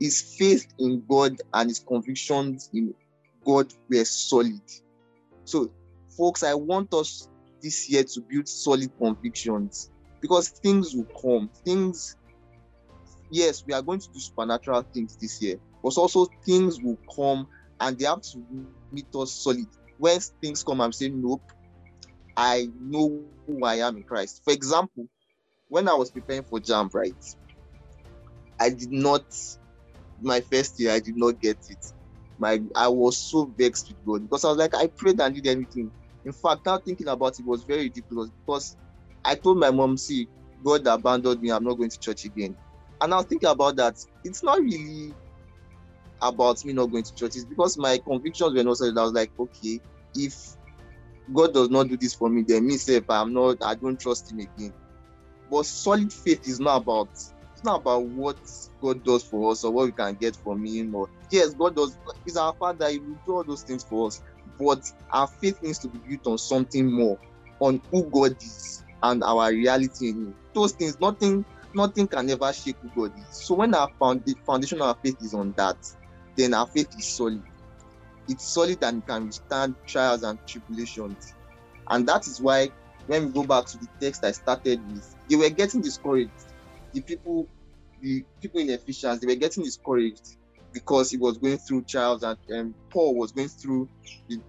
his 0.00 0.34
faith 0.38 0.66
in 0.78 1.04
God 1.08 1.36
and 1.52 1.70
his 1.70 1.80
convictions 1.80 2.70
in 2.72 2.94
God 3.44 3.72
were 3.90 4.04
solid. 4.04 4.60
So, 5.44 5.70
folks, 6.16 6.42
I 6.42 6.54
want 6.54 6.92
us 6.94 7.28
this 7.62 7.90
year 7.90 8.04
to 8.04 8.20
build 8.28 8.48
solid 8.48 8.90
convictions 8.98 9.90
because 10.20 10.48
things 10.48 10.94
will 10.94 11.06
come. 11.20 11.50
Things, 11.64 12.16
yes, 13.30 13.62
we 13.66 13.74
are 13.74 13.82
going 13.82 14.00
to 14.00 14.08
do 14.12 14.20
supernatural 14.20 14.84
things 14.92 15.16
this 15.20 15.40
year, 15.40 15.56
but 15.82 15.96
also 15.96 16.26
things 16.44 16.78
will 16.80 16.98
come 17.14 17.46
and 17.80 17.98
they 17.98 18.06
have 18.06 18.22
to 18.22 18.44
meet 18.92 19.06
us 19.14 19.42
solid 19.42 19.66
when 19.98 20.18
things 20.42 20.62
come, 20.62 20.80
I'm 20.80 20.92
saying, 20.92 21.20
nope, 21.22 21.42
I 22.36 22.68
know 22.80 23.22
who 23.46 23.64
I 23.64 23.76
am 23.76 23.96
in 23.96 24.02
Christ. 24.02 24.42
For 24.44 24.52
example, 24.52 25.06
when 25.68 25.88
I 25.88 25.94
was 25.94 26.10
preparing 26.10 26.44
for 26.44 26.60
JAMB, 26.60 26.90
right, 26.94 27.14
I 28.60 28.70
did 28.70 28.90
not, 28.90 29.24
my 30.20 30.40
first 30.40 30.78
year, 30.78 30.92
I 30.92 31.00
did 31.00 31.16
not 31.16 31.40
get 31.40 31.58
it. 31.68 31.78
My, 32.38 32.60
I 32.76 32.88
was 32.88 33.18
so 33.18 33.52
vexed 33.56 33.88
with 33.90 33.98
God 34.06 34.22
because 34.28 34.44
I 34.44 34.48
was 34.48 34.58
like, 34.58 34.74
I 34.74 34.88
prayed 34.96 35.20
and 35.20 35.34
did 35.34 35.46
anything. 35.46 35.90
In 36.24 36.32
fact, 36.32 36.62
now 36.66 36.78
thinking 36.78 37.08
about 37.08 37.38
it 37.38 37.46
was 37.46 37.64
very 37.64 37.84
ridiculous 37.84 38.30
because 38.46 38.76
I 39.24 39.34
told 39.34 39.58
my 39.58 39.70
mom, 39.70 39.96
see, 39.96 40.28
God 40.64 40.86
abandoned 40.86 41.40
me, 41.40 41.50
I'm 41.50 41.64
not 41.64 41.74
going 41.74 41.90
to 41.90 41.98
church 41.98 42.24
again. 42.24 42.56
And 43.00 43.12
I 43.12 43.18
was 43.18 43.26
thinking 43.26 43.48
about 43.48 43.76
that. 43.76 43.94
It's 44.24 44.42
not 44.42 44.60
really 44.60 45.14
about 46.22 46.64
me 46.64 46.72
not 46.72 46.86
going 46.86 47.04
to 47.04 47.14
church. 47.14 47.36
It's 47.36 47.44
because 47.44 47.76
my 47.78 47.98
convictions 47.98 48.54
were 48.54 48.62
not 48.64 48.76
solid. 48.76 48.98
I 48.98 49.02
was 49.02 49.12
like, 49.12 49.30
okay, 49.38 49.80
if 50.14 50.34
God 51.32 51.54
does 51.54 51.70
not 51.70 51.88
do 51.88 51.96
this 51.96 52.14
for 52.14 52.28
me, 52.28 52.44
then 52.46 52.66
me 52.66 52.76
say 52.76 53.00
I'm 53.08 53.32
not, 53.32 53.58
I 53.62 53.74
don't 53.74 54.00
trust 54.00 54.32
him 54.32 54.40
again. 54.40 54.72
But 55.50 55.66
solid 55.66 56.12
faith 56.12 56.46
is 56.48 56.60
not 56.60 56.82
about 56.82 57.10
not 57.64 57.80
about 57.80 58.04
what 58.04 58.36
God 58.80 59.04
does 59.04 59.24
for 59.24 59.50
us 59.50 59.64
or 59.64 59.72
what 59.72 59.86
we 59.86 59.92
can 59.92 60.14
get 60.14 60.36
from 60.36 60.64
him. 60.64 60.94
Or 60.94 61.08
yes, 61.30 61.54
God 61.54 61.76
does 61.76 61.98
He's 62.24 62.36
our 62.36 62.54
father, 62.54 62.88
he 62.90 62.98
will 62.98 63.18
do 63.26 63.32
all 63.36 63.44
those 63.44 63.62
things 63.62 63.84
for 63.84 64.08
us. 64.08 64.22
But 64.58 64.82
our 65.12 65.26
faith 65.26 65.62
needs 65.62 65.78
to 65.80 65.88
be 65.88 65.98
built 65.98 66.26
on 66.26 66.38
something 66.38 66.90
more, 66.90 67.18
on 67.60 67.80
who 67.90 68.04
God 68.04 68.36
is 68.36 68.84
and 69.02 69.22
our 69.24 69.50
reality 69.50 70.10
in 70.10 70.16
him. 70.16 70.34
Those 70.54 70.72
things, 70.72 70.98
nothing, 71.00 71.44
nothing 71.74 72.06
can 72.06 72.30
ever 72.30 72.52
shake 72.52 72.76
who 72.82 73.08
God 73.08 73.18
is. 73.18 73.26
So 73.46 73.54
when 73.54 73.74
our 73.74 73.90
foundation 73.98 74.80
of 74.80 74.88
our 74.88 74.96
faith 75.02 75.16
is 75.20 75.34
on 75.34 75.52
that, 75.56 75.76
then 76.36 76.54
our 76.54 76.66
faith 76.66 76.88
is 76.96 77.06
solid. 77.06 77.42
It's 78.28 78.46
solid 78.46 78.82
and 78.82 79.06
can 79.06 79.26
withstand 79.26 79.74
trials 79.86 80.22
and 80.22 80.38
tribulations. 80.46 81.34
And 81.90 82.08
that 82.08 82.26
is 82.26 82.40
why 82.40 82.70
when 83.06 83.26
we 83.26 83.32
go 83.32 83.44
back 83.44 83.66
to 83.66 83.78
the 83.78 83.88
text 84.00 84.24
I 84.24 84.32
started 84.32 84.80
with, 84.92 85.14
they 85.28 85.36
were 85.36 85.50
getting 85.50 85.82
discouraged. 85.82 86.30
The 86.94 87.02
people, 87.02 87.48
the 88.00 88.24
people 88.40 88.60
in 88.60 88.70
Ephesians, 88.70 89.20
they 89.20 89.26
were 89.26 89.34
getting 89.34 89.64
discouraged 89.64 90.38
because 90.72 91.10
he 91.10 91.16
was 91.16 91.38
going 91.38 91.58
through 91.58 91.82
trials 91.82 92.22
and 92.22 92.38
um, 92.54 92.74
Paul 92.90 93.16
was 93.16 93.32
going 93.32 93.48
through 93.48 93.88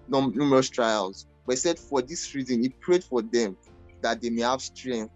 numerous 0.07 0.69
trials. 0.69 1.27
But 1.45 1.53
he 1.53 1.57
said 1.57 1.79
for 1.79 2.01
this 2.01 2.33
reason, 2.33 2.61
he 2.61 2.69
prayed 2.81 3.03
for 3.03 3.21
them 3.21 3.57
that 4.01 4.21
they 4.21 4.29
may 4.29 4.43
have 4.43 4.61
strength. 4.61 5.13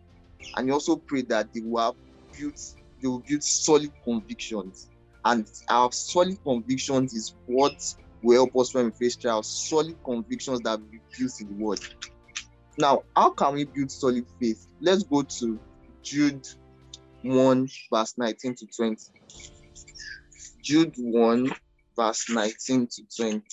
And 0.58 0.68
he 0.68 0.74
also 0.74 0.98
prayed 0.98 1.30
that 1.30 1.50
they 1.54 1.62
will 1.62 1.82
have 1.82 1.96
built, 2.38 2.60
they 3.02 3.08
will 3.08 3.24
build 3.28 3.44
solid 3.44 3.92
convictions. 4.04 4.90
And 5.26 5.48
our 5.70 5.92
solid 5.92 6.38
convictions 6.44 7.14
is 7.14 7.36
what 7.46 7.76
will 8.24 8.46
help 8.46 8.58
us 8.58 8.74
when 8.74 8.86
we 8.86 8.92
face 8.92 9.16
trials. 9.16 9.70
Solid 9.70 9.96
convictions 10.04 10.62
that 10.62 10.80
we 10.80 11.00
built 11.18 11.32
in 11.42 11.48
the 11.48 11.64
word. 11.64 11.80
Now, 12.78 13.04
how 13.16 13.32
can 13.32 13.54
we 13.54 13.66
build 13.66 13.92
solid 13.92 14.26
faith? 14.40 14.66
Let's 14.82 15.04
go 15.04 15.24
to 15.24 15.60
Jude 16.04 16.46
1, 17.24 17.68
verse 17.92 18.14
19 18.18 18.56
to 18.56 18.68
20. 18.68 18.98
Jude 20.64 20.96
1, 20.98 21.52
verse 21.96 22.30
19 22.30 22.88
to 22.88 23.04
20. 23.18 23.44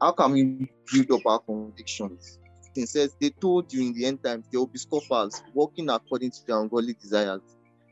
How 0.00 0.12
can 0.12 0.32
we 0.32 0.68
build 0.92 1.10
up 1.12 1.26
our 1.26 1.38
convictions? 1.38 2.38
It 2.74 2.88
says, 2.88 3.16
They 3.20 3.30
told 3.30 3.72
you 3.72 3.82
in 3.86 3.92
the 3.92 4.06
end 4.06 4.22
times 4.24 4.46
there 4.50 4.60
will 4.60 4.66
be 4.66 4.78
scoffers 4.78 5.42
walking 5.54 5.88
according 5.90 6.32
to 6.32 6.46
their 6.46 6.60
ungodly 6.60 6.94
desires. 6.94 7.42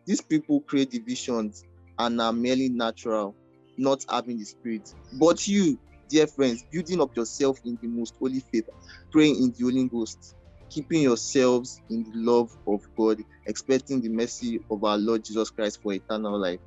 These 0.06 0.22
people 0.22 0.60
create 0.62 0.90
divisions 0.90 1.64
and 1.98 2.20
are 2.20 2.32
merely 2.32 2.68
natural, 2.68 3.34
not 3.76 4.04
having 4.10 4.38
the 4.38 4.44
spirit. 4.44 4.92
But 5.12 5.46
you, 5.46 5.78
dear 6.08 6.26
friends, 6.26 6.64
building 6.72 7.00
up 7.00 7.16
yourself 7.16 7.58
in 7.64 7.78
the 7.80 7.88
most 7.88 8.16
holy 8.18 8.40
faith, 8.40 8.68
praying 9.12 9.36
in 9.36 9.52
the 9.52 9.62
Holy 9.62 9.86
Ghost, 9.88 10.34
keeping 10.70 11.02
yourselves 11.02 11.80
in 11.90 12.04
the 12.04 12.12
love 12.14 12.50
of 12.66 12.80
God, 12.96 13.18
expecting 13.46 14.00
the 14.00 14.08
mercy 14.08 14.60
of 14.70 14.82
our 14.84 14.98
Lord 14.98 15.24
Jesus 15.24 15.50
Christ 15.50 15.80
for 15.82 15.92
eternal 15.92 16.38
life. 16.40 16.60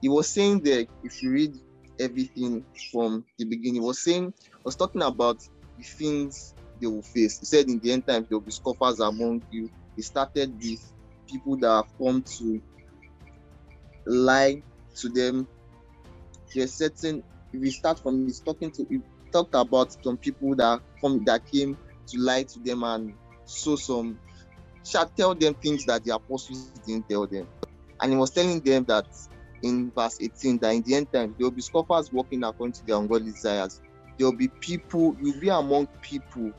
He 0.00 0.08
was 0.08 0.28
saying 0.28 0.60
that 0.64 0.88
if 1.02 1.22
you 1.22 1.30
read 1.30 1.54
everything 1.98 2.64
from 2.92 3.24
the 3.38 3.44
beginning, 3.44 3.82
he 3.82 3.86
was 3.86 4.02
saying, 4.02 4.32
was 4.64 4.76
talking 4.76 5.02
about 5.02 5.38
the 5.76 5.84
things 5.98 6.54
they 6.80 6.86
will 6.86 7.02
face. 7.02 7.38
He 7.40 7.46
said 7.46 7.66
in 7.68 7.78
the 7.80 7.92
end 7.92 8.06
times 8.06 8.28
there 8.28 8.38
will 8.38 8.44
be 8.44 8.50
scoffers 8.50 9.00
among 9.00 9.42
you. 9.50 9.70
He 9.96 10.02
started 10.02 10.54
with 10.54 10.80
people 11.28 11.56
that 11.58 11.68
have 11.68 11.92
come 12.02 12.22
to 12.38 12.60
lie 14.06 14.62
to 15.00 15.08
them. 15.08 15.48
There's 16.54 16.74
certain 16.74 17.22
if 17.52 17.60
we 17.60 17.70
start 17.70 18.00
from 18.00 18.26
he's 18.26 18.40
talking 18.40 18.70
to 18.72 18.86
he 18.88 19.00
talked 19.32 19.54
about 19.54 19.92
some 20.02 20.16
people 20.16 20.54
that 20.56 20.80
come 21.00 21.22
that 21.24 21.42
came 21.46 21.76
to 22.08 22.18
lie 22.20 22.44
to 22.44 22.60
them 22.64 22.82
and 22.84 23.12
so 23.50 23.76
some 23.76 24.18
shall 24.84 25.06
tell 25.06 25.34
them 25.34 25.54
things 25.54 25.84
that 25.86 26.04
the 26.04 26.14
apostles 26.14 26.70
didn't 26.86 27.08
tell 27.08 27.26
them. 27.26 27.46
And 28.00 28.12
he 28.12 28.18
was 28.18 28.30
telling 28.30 28.60
them 28.60 28.84
that 28.84 29.06
in 29.62 29.90
verse 29.90 30.18
18 30.20 30.58
that 30.58 30.70
in 30.70 30.82
the 30.82 30.94
end 30.94 31.12
time 31.12 31.34
there 31.38 31.46
will 31.46 31.50
be 31.50 31.60
scoffers 31.60 32.12
walking 32.12 32.44
according 32.44 32.72
to 32.74 32.86
their 32.86 32.96
ungodly 32.96 33.32
desires. 33.32 33.80
There 34.18 34.26
will 34.26 34.36
be 34.36 34.48
people, 34.48 35.16
you'll 35.20 35.40
be 35.40 35.48
among 35.48 35.86
people 36.00 36.52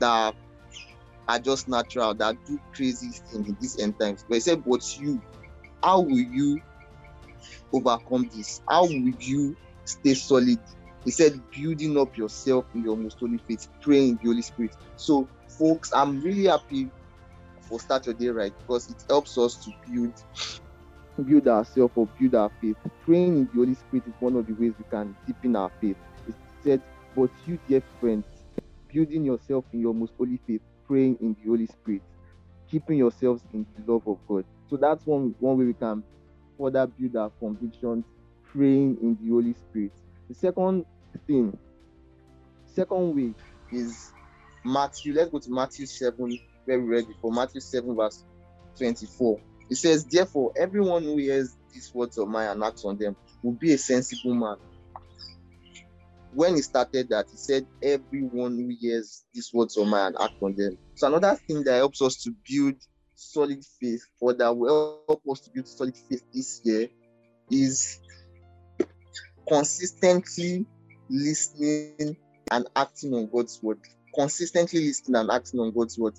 that 0.00 0.34
are 1.28 1.38
just 1.38 1.68
natural, 1.68 2.14
that 2.14 2.44
do 2.46 2.60
crazy 2.72 3.08
things 3.08 3.48
in 3.48 3.56
these 3.60 3.78
end 3.78 3.98
times. 3.98 4.24
But 4.28 4.34
he 4.36 4.40
said, 4.40 4.64
But 4.64 4.98
you, 4.98 5.20
how 5.82 6.00
will 6.00 6.18
you 6.18 6.60
overcome 7.72 8.30
this? 8.34 8.60
How 8.68 8.84
will 8.84 9.12
you 9.20 9.56
stay 9.84 10.14
solid? 10.14 10.58
He 11.06 11.12
said, 11.12 11.40
building 11.52 11.96
up 11.96 12.16
yourself 12.16 12.66
in 12.74 12.82
your 12.82 12.96
most 12.96 13.20
holy 13.20 13.38
faith, 13.38 13.68
praying 13.80 14.08
in 14.10 14.16
the 14.16 14.24
Holy 14.24 14.42
Spirit. 14.42 14.72
So 14.96 15.28
folks, 15.48 15.92
I'm 15.94 16.20
really 16.20 16.46
happy 16.46 16.90
for 17.60 17.78
Start 17.78 18.06
Your 18.06 18.14
Day 18.16 18.28
Right 18.28 18.52
because 18.58 18.90
it 18.90 19.04
helps 19.08 19.38
us 19.38 19.54
to 19.64 19.70
build 19.88 20.12
build 21.24 21.46
ourselves 21.46 21.92
or 21.94 22.08
build 22.18 22.34
our 22.34 22.50
faith. 22.60 22.76
Praying 23.04 23.38
in 23.38 23.44
the 23.46 23.52
Holy 23.52 23.74
Spirit 23.74 24.08
is 24.08 24.14
one 24.18 24.34
of 24.34 24.48
the 24.48 24.52
ways 24.54 24.74
we 24.78 24.84
can 24.90 25.16
deepen 25.28 25.54
our 25.54 25.70
faith. 25.80 25.96
It 26.26 26.34
said, 26.64 26.82
But 27.14 27.30
you, 27.46 27.60
dear 27.68 27.82
friends, 28.00 28.26
building 28.92 29.24
yourself 29.24 29.64
in 29.72 29.80
your 29.80 29.94
most 29.94 30.12
holy 30.18 30.40
faith, 30.44 30.60
praying 30.88 31.18
in 31.20 31.36
the 31.40 31.48
Holy 31.48 31.66
Spirit, 31.66 32.02
keeping 32.68 32.98
yourselves 32.98 33.44
in 33.54 33.64
the 33.76 33.92
love 33.92 34.08
of 34.08 34.18
God. 34.26 34.44
So 34.68 34.76
that's 34.76 35.06
one, 35.06 35.36
one 35.38 35.56
way 35.56 35.66
we 35.66 35.74
can 35.74 36.02
further 36.58 36.88
build 36.88 37.14
our 37.14 37.30
convictions, 37.38 38.04
praying 38.42 38.98
in 39.00 39.16
the 39.22 39.30
Holy 39.30 39.54
Spirit. 39.54 39.92
The 40.28 40.34
second 40.34 40.84
thing, 41.26 41.56
second 42.74 43.14
way 43.14 43.34
is 43.72 44.12
Matthew, 44.64 45.14
let's 45.14 45.30
go 45.30 45.38
to 45.38 45.50
Matthew 45.50 45.86
7, 45.86 46.38
where 46.64 46.80
we 46.80 46.86
read 46.86 47.08
before. 47.08 47.32
Matthew 47.32 47.60
7, 47.60 47.94
verse 47.94 48.24
24. 48.78 49.40
It 49.70 49.76
says, 49.76 50.04
Therefore, 50.04 50.52
everyone 50.56 51.04
who 51.04 51.16
hears 51.16 51.56
these 51.72 51.92
words 51.94 52.18
of 52.18 52.28
mine 52.28 52.48
and 52.48 52.64
acts 52.64 52.84
on 52.84 52.96
them 52.98 53.16
will 53.42 53.52
be 53.52 53.72
a 53.72 53.78
sensible 53.78 54.34
man. 54.34 54.56
When 56.32 56.56
he 56.56 56.62
started 56.62 57.08
that, 57.10 57.26
he 57.30 57.36
said, 57.36 57.66
Everyone 57.82 58.56
who 58.56 58.74
hears 58.78 59.24
these 59.32 59.52
words 59.52 59.76
of 59.76 59.86
mine 59.86 60.08
and 60.08 60.16
act 60.20 60.34
on 60.42 60.54
them. 60.54 60.76
So, 60.94 61.06
another 61.06 61.36
thing 61.46 61.64
that 61.64 61.76
helps 61.76 62.02
us 62.02 62.22
to 62.24 62.34
build 62.48 62.74
solid 63.14 63.64
faith, 63.80 64.04
or 64.20 64.34
that 64.34 64.56
will 64.56 65.02
help 65.08 65.22
us 65.30 65.40
to 65.40 65.50
build 65.50 65.66
solid 65.66 65.96
faith 65.96 66.22
this 66.32 66.60
year, 66.64 66.88
is 67.50 68.00
consistently 69.48 70.66
listening 71.08 72.16
and 72.50 72.68
acting 72.76 73.14
on 73.14 73.28
God's 73.32 73.58
word 73.62 73.78
consistently 74.16 74.80
listening 74.80 75.20
and 75.20 75.30
acting 75.30 75.60
on 75.60 75.72
God's 75.72 75.98
word. 75.98 76.14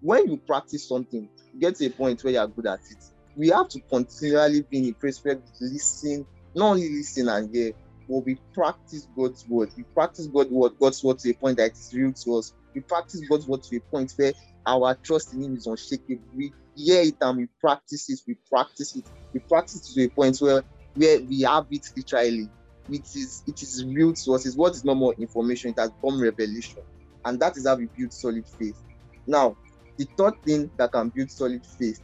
When 0.00 0.30
you 0.30 0.36
practice 0.36 0.88
something, 0.88 1.28
you 1.54 1.60
get 1.60 1.76
to 1.76 1.86
a 1.86 1.90
point 1.90 2.22
where 2.22 2.34
you 2.34 2.38
are 2.38 2.46
good 2.46 2.66
at 2.66 2.80
it. 2.90 3.04
We 3.34 3.48
have 3.48 3.68
to 3.70 3.80
continually 3.88 4.62
be 4.70 4.78
in 4.78 4.84
a 4.90 4.92
place 4.92 5.24
where 5.24 5.36
we 5.36 5.42
listen, 5.60 6.26
not 6.54 6.72
only 6.72 6.90
listen 6.90 7.28
and 7.28 7.54
hear, 7.54 7.72
but 8.08 8.26
we 8.26 8.38
practice 8.52 9.08
God's 9.16 9.46
word. 9.48 9.70
We 9.76 9.84
practice 9.94 10.26
God's 10.26 10.50
word, 10.50 10.72
God's 10.78 11.02
word 11.02 11.18
to 11.20 11.30
a 11.30 11.34
point 11.34 11.56
that 11.56 11.70
it's 11.70 11.94
real 11.94 12.12
to 12.12 12.36
us. 12.36 12.52
We 12.74 12.82
practice 12.82 13.22
God's 13.28 13.46
word 13.46 13.62
to 13.62 13.76
a 13.76 13.80
point 13.80 14.12
where 14.16 14.32
our 14.66 14.94
trust 15.02 15.32
in 15.32 15.42
Him 15.42 15.56
is 15.56 15.66
unshakable. 15.66 16.22
We 16.36 16.52
hear 16.74 17.02
it 17.02 17.16
and 17.20 17.38
we 17.38 17.48
practice 17.60 18.10
it. 18.10 18.20
We 18.26 18.36
practice 18.50 18.96
it. 18.96 19.04
We 19.32 19.40
practice 19.40 19.88
it 19.88 19.94
to 19.94 20.04
a 20.04 20.10
point 20.10 20.38
where 20.38 20.62
where 20.94 21.20
we 21.20 21.40
have 21.42 21.66
it 21.70 21.86
literally. 21.96 22.50
It 22.88 23.06
is 23.14 23.42
it 23.46 23.62
is 23.62 23.84
real. 23.84 24.10
It's 24.10 24.26
what 24.26 24.74
is 24.74 24.84
not 24.84 24.96
more 24.96 25.14
information. 25.14 25.70
It 25.70 25.78
has 25.78 25.90
become 25.90 26.20
revelation. 26.20 26.82
And 27.24 27.38
that 27.40 27.56
is 27.56 27.66
how 27.66 27.76
we 27.76 27.88
build 27.96 28.12
solid 28.12 28.46
faith. 28.46 28.82
Now, 29.26 29.56
the 29.96 30.08
third 30.16 30.34
thing 30.44 30.70
that 30.76 30.92
can 30.92 31.10
build 31.10 31.30
solid 31.30 31.64
faith 31.64 32.00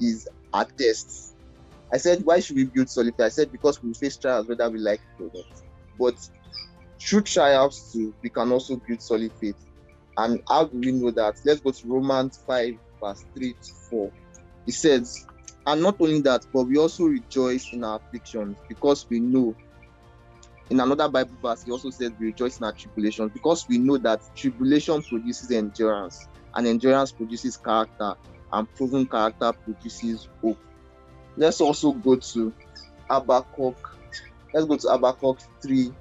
is 0.00 0.28
our 0.54 0.64
tests. 0.64 1.34
I 1.92 1.98
said, 1.98 2.24
why 2.24 2.40
should 2.40 2.56
we 2.56 2.64
build 2.64 2.88
solid 2.88 3.14
faith? 3.16 3.26
I 3.26 3.28
said, 3.28 3.52
because 3.52 3.82
we 3.82 3.92
face 3.92 4.16
trials 4.16 4.48
whether 4.48 4.68
we 4.70 4.78
like 4.78 5.00
it 5.18 5.22
or 5.22 5.30
not. 5.34 5.62
But 5.98 6.14
through 6.98 7.22
trials 7.22 7.92
too, 7.92 8.14
we 8.22 8.30
can 8.30 8.50
also 8.50 8.76
build 8.76 9.02
solid 9.02 9.32
faith. 9.34 9.56
And 10.16 10.40
how 10.48 10.64
do 10.64 10.78
we 10.78 10.92
know 10.92 11.10
that? 11.10 11.40
Let's 11.44 11.60
go 11.60 11.70
to 11.70 11.86
Romans 11.88 12.42
5, 12.46 12.74
verse 13.00 13.24
3 13.34 13.52
to 13.52 13.72
4. 13.90 14.12
It 14.66 14.72
says, 14.72 15.26
and 15.66 15.82
not 15.82 15.96
only 16.00 16.20
that, 16.22 16.46
but 16.52 16.64
we 16.64 16.78
also 16.78 17.04
rejoice 17.04 17.72
in 17.72 17.84
our 17.84 17.96
afflictions 17.96 18.56
because 18.68 19.06
we 19.10 19.20
know 19.20 19.54
in 20.72 20.80
another 20.80 21.06
Bible 21.06 21.36
verse, 21.42 21.64
he 21.64 21.70
also 21.70 21.90
says, 21.90 22.12
We 22.18 22.28
rejoice 22.28 22.58
in 22.58 22.64
our 22.64 22.72
tribulations 22.72 23.30
because 23.30 23.68
we 23.68 23.76
know 23.76 23.98
that 23.98 24.22
tribulation 24.34 25.02
produces 25.02 25.50
endurance, 25.50 26.28
and 26.54 26.66
endurance 26.66 27.12
produces 27.12 27.58
character, 27.58 28.14
and 28.50 28.74
proven 28.74 29.04
character 29.06 29.52
produces 29.52 30.28
hope. 30.40 30.58
Let's 31.36 31.60
also 31.60 31.92
go 31.92 32.16
to 32.16 32.54
Habakkuk. 33.10 33.98
Let's 34.54 34.66
go 34.66 34.78
to 34.78 34.88
Habakkuk 34.88 35.40
3. 35.60 35.92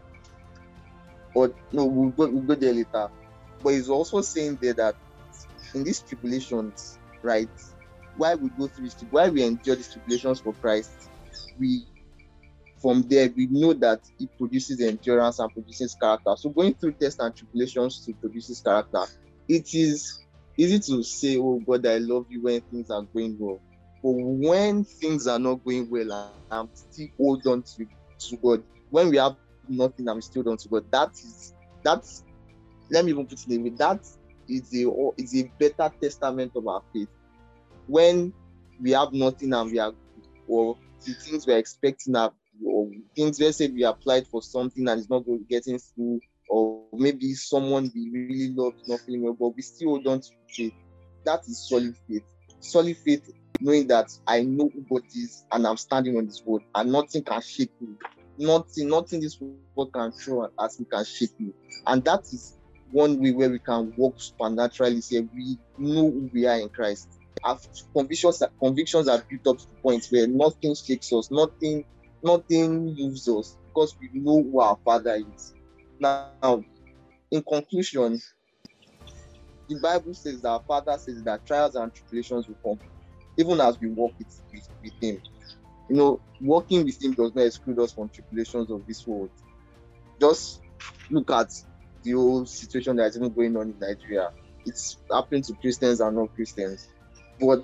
Or 1.33 1.51
no, 1.73 1.85
we'll 1.85 2.11
go, 2.11 2.29
we'll 2.29 2.43
go 2.43 2.55
there 2.55 2.73
later. 2.73 3.09
But 3.61 3.73
he's 3.73 3.89
also 3.89 4.21
saying 4.21 4.59
there 4.61 4.73
that 4.73 4.95
in 5.73 5.83
these 5.83 5.99
tribulations, 5.99 6.97
right, 7.21 7.49
why 8.15 8.35
we 8.35 8.47
go 8.57 8.67
through 8.67 8.85
this, 8.85 8.95
why 9.09 9.27
we 9.27 9.43
endure 9.43 9.75
these 9.75 9.91
tribulations 9.91 10.39
for 10.39 10.53
Christ, 10.53 11.09
we 11.59 11.83
from 12.81 13.03
there 13.07 13.29
we 13.35 13.47
know 13.51 13.73
that 13.73 13.99
it 14.19 14.29
produces 14.37 14.81
endurance 14.81 15.39
and 15.39 15.51
produces 15.53 15.95
character. 15.95 16.33
So 16.37 16.49
going 16.49 16.73
through 16.73 16.93
tests 16.93 17.19
and 17.19 17.35
tribulations 17.35 18.03
to 18.05 18.13
produces 18.13 18.61
character, 18.61 19.03
it 19.47 19.67
is 19.73 20.21
easy 20.57 20.79
to 20.79 21.03
say, 21.03 21.37
Oh 21.37 21.61
God, 21.67 21.85
I 21.85 21.97
love 21.97 22.25
you 22.29 22.41
when 22.43 22.61
things 22.61 22.89
are 22.89 23.03
going 23.13 23.37
well. 23.39 23.61
But 24.03 24.11
when 24.13 24.83
things 24.83 25.27
are 25.27 25.39
not 25.39 25.63
going 25.63 25.89
well, 25.89 26.33
I'm 26.49 26.69
still 26.73 27.07
hold 27.17 27.45
on 27.45 27.63
to, 27.63 27.85
to 28.29 28.37
God. 28.37 28.63
When 28.89 29.09
we 29.09 29.17
have 29.17 29.35
nothing, 29.67 30.07
I'm 30.09 30.21
still 30.21 30.49
on 30.49 30.57
to 30.57 30.69
God. 30.69 30.85
That 30.91 31.09
is 31.09 31.53
that's 31.83 32.23
let 32.89 33.05
me 33.05 33.11
even 33.11 33.25
put 33.27 33.39
it 33.45 33.53
in 33.53 33.63
way. 33.63 33.71
That 33.77 34.01
is 34.47 34.73
a 34.73 34.91
is 35.17 35.35
a 35.35 35.51
better 35.59 35.93
testament 36.01 36.51
of 36.55 36.67
our 36.67 36.81
faith. 36.93 37.09
When 37.85 38.33
we 38.81 38.91
have 38.91 39.13
nothing 39.13 39.53
and 39.53 39.71
we 39.71 39.79
are 39.79 39.93
or 40.47 40.77
the 41.05 41.13
things 41.13 41.47
we're 41.47 41.57
expecting 41.57 42.15
are 42.15 42.33
or 42.65 42.87
things 43.15 43.39
let's 43.39 43.57
say 43.57 43.67
we 43.67 43.83
applied 43.83 44.27
for 44.27 44.41
something 44.41 44.87
and 44.87 44.99
it's 44.99 45.09
not 45.09 45.23
getting 45.49 45.79
through 45.79 46.19
or 46.49 46.83
maybe 46.93 47.33
someone 47.33 47.91
we 47.95 48.09
really 48.13 48.53
love 48.55 48.73
is 48.81 48.87
not 48.89 48.99
feeling 49.01 49.23
well 49.23 49.35
but 49.39 49.55
we 49.55 49.61
still 49.61 49.89
hold 49.89 50.07
on 50.07 50.19
to 50.21 50.29
faith. 50.55 50.73
That 51.25 51.41
is 51.47 51.67
solid 51.67 51.95
faith. 52.07 52.23
Solid 52.59 52.97
faith 52.97 53.29
knowing 53.61 53.87
that 53.87 54.07
i 54.27 54.41
know 54.41 54.69
who 54.73 54.83
god 54.89 55.05
is 55.15 55.45
and 55.51 55.67
i'm 55.67 55.77
standing 55.77 56.17
on 56.17 56.25
this 56.25 56.41
word 56.45 56.63
and 56.75 56.91
nothing 56.91 57.23
can 57.23 57.41
shake 57.41 57.71
me. 57.79 57.95
Nothing 58.37 58.89
nothing 58.89 59.21
this 59.21 59.39
world 59.39 59.93
can 59.93 60.11
throw 60.11 60.49
as 60.59 60.79
me 60.79 60.85
can 60.91 61.05
shake 61.05 61.39
me. 61.39 61.53
And 61.85 62.03
that 62.05 62.21
is 62.31 62.57
one 62.91 63.19
way 63.21 63.31
where 63.31 63.49
we 63.49 63.59
can 63.59 63.93
walk 63.95 64.15
supernaturally 64.17 65.01
say 65.01 65.19
we 65.19 65.57
know 65.77 66.09
who 66.09 66.29
we 66.33 66.45
are 66.47 66.59
in 66.59 66.69
christ. 66.69 67.07
Our 67.43 67.57
convictions 67.95 68.41
convictions 68.61 69.07
are 69.07 69.23
built 69.29 69.55
up 69.55 69.61
to 69.61 69.65
point 69.83 70.05
where 70.09 70.27
nothing 70.27 70.75
shakes 70.75 71.11
us 71.13 71.29
nothing 71.31 71.85
nothing 72.23 72.95
moves 72.95 73.27
us 73.27 73.57
because 73.67 73.95
we 73.99 74.09
know 74.19 74.43
who 74.43 74.59
our 74.59 74.77
Father 74.83 75.15
is. 75.15 75.53
Now, 75.99 76.63
in 77.31 77.43
conclusion, 77.43 78.19
the 79.69 79.79
Bible 79.79 80.13
says 80.13 80.41
that 80.41 80.49
our 80.49 80.63
Father 80.67 80.97
says 80.97 81.23
that 81.23 81.45
trials 81.45 81.75
and 81.75 81.93
tribulations 81.93 82.47
will 82.47 82.57
come, 82.63 82.79
even 83.37 83.61
as 83.61 83.79
we 83.79 83.89
walk 83.89 84.13
with, 84.17 84.41
with, 84.51 84.67
with 84.83 84.93
Him. 85.01 85.21
You 85.89 85.95
know, 85.95 86.21
walking 86.41 86.83
with 86.85 87.01
Him 87.03 87.13
does 87.13 87.33
not 87.35 87.45
exclude 87.45 87.79
us 87.79 87.93
from 87.93 88.09
tribulations 88.09 88.69
of 88.69 88.85
this 88.87 89.05
world. 89.07 89.29
Just 90.19 90.61
look 91.09 91.31
at 91.31 91.49
the 92.03 92.11
whole 92.11 92.45
situation 92.45 92.95
that 92.97 93.05
is 93.05 93.17
even 93.17 93.33
going 93.33 93.55
on 93.55 93.69
in 93.69 93.79
Nigeria. 93.79 94.29
It's 94.65 94.97
happening 95.11 95.43
to 95.43 95.53
Christians 95.55 96.01
and 96.01 96.15
non 96.15 96.27
Christians. 96.29 96.87
But 97.39 97.63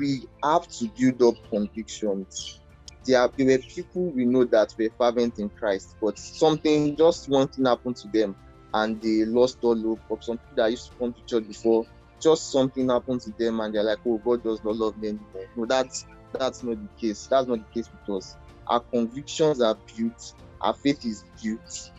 we 0.00 0.26
have 0.42 0.66
to 0.68 0.88
build 0.98 1.22
up 1.22 1.50
convictions. 1.50 2.60
There, 3.04 3.28
there 3.36 3.46
were 3.46 3.58
people 3.58 4.10
we 4.10 4.24
know 4.24 4.44
that 4.44 4.74
were 4.78 4.90
fervent 4.98 5.38
in 5.38 5.50
Christ, 5.50 5.96
but 6.00 6.18
something, 6.18 6.96
just 6.96 7.28
one 7.28 7.48
thing 7.48 7.66
happened 7.66 7.96
to 7.96 8.08
them 8.08 8.34
and 8.74 9.00
they 9.00 9.24
lost 9.24 9.58
all 9.62 9.80
hope. 9.80 10.00
Or 10.08 10.20
some 10.20 10.38
people 10.38 10.56
that 10.56 10.70
used 10.70 10.90
to 10.90 10.98
come 10.98 11.12
to 11.12 11.22
church 11.26 11.46
before, 11.46 11.86
just 12.18 12.50
something 12.50 12.88
happened 12.88 13.20
to 13.22 13.30
them 13.38 13.60
and 13.60 13.74
they're 13.74 13.82
like, 13.82 13.98
oh, 14.06 14.18
God 14.18 14.42
does 14.42 14.64
not 14.64 14.76
love 14.76 14.96
me 14.98 15.08
anymore. 15.08 15.46
No, 15.56 15.66
that's 15.66 16.06
that's 16.32 16.62
not 16.62 16.76
the 16.80 16.88
case. 17.00 17.26
That's 17.26 17.48
not 17.48 17.58
the 17.58 17.74
case 17.74 17.90
with 17.90 18.16
us. 18.16 18.36
Our 18.68 18.80
convictions 18.80 19.60
are 19.60 19.76
built, 19.96 20.34
our 20.60 20.74
faith 20.74 21.04
is 21.04 21.24
built. 21.42 21.90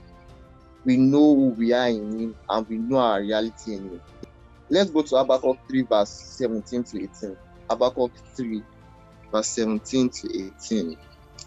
We 0.85 0.97
know 0.97 1.35
who 1.35 1.49
we 1.49 1.73
are 1.73 1.89
in 1.89 2.19
Him 2.19 2.35
and 2.49 2.67
we 2.67 2.77
know 2.77 2.97
our 2.97 3.21
reality 3.21 3.75
in 3.75 3.89
Him. 3.89 4.01
Let's 4.69 4.89
go 4.89 5.01
to 5.01 5.17
Habakkuk 5.17 5.57
3, 5.67 5.81
verse 5.83 6.09
17 6.09 6.83
to 6.85 7.03
18. 7.03 7.37
Habakkuk 7.71 8.11
3, 8.35 8.61
verse 9.31 9.47
17 9.47 10.09
to 10.09 10.51
18. 10.67 10.97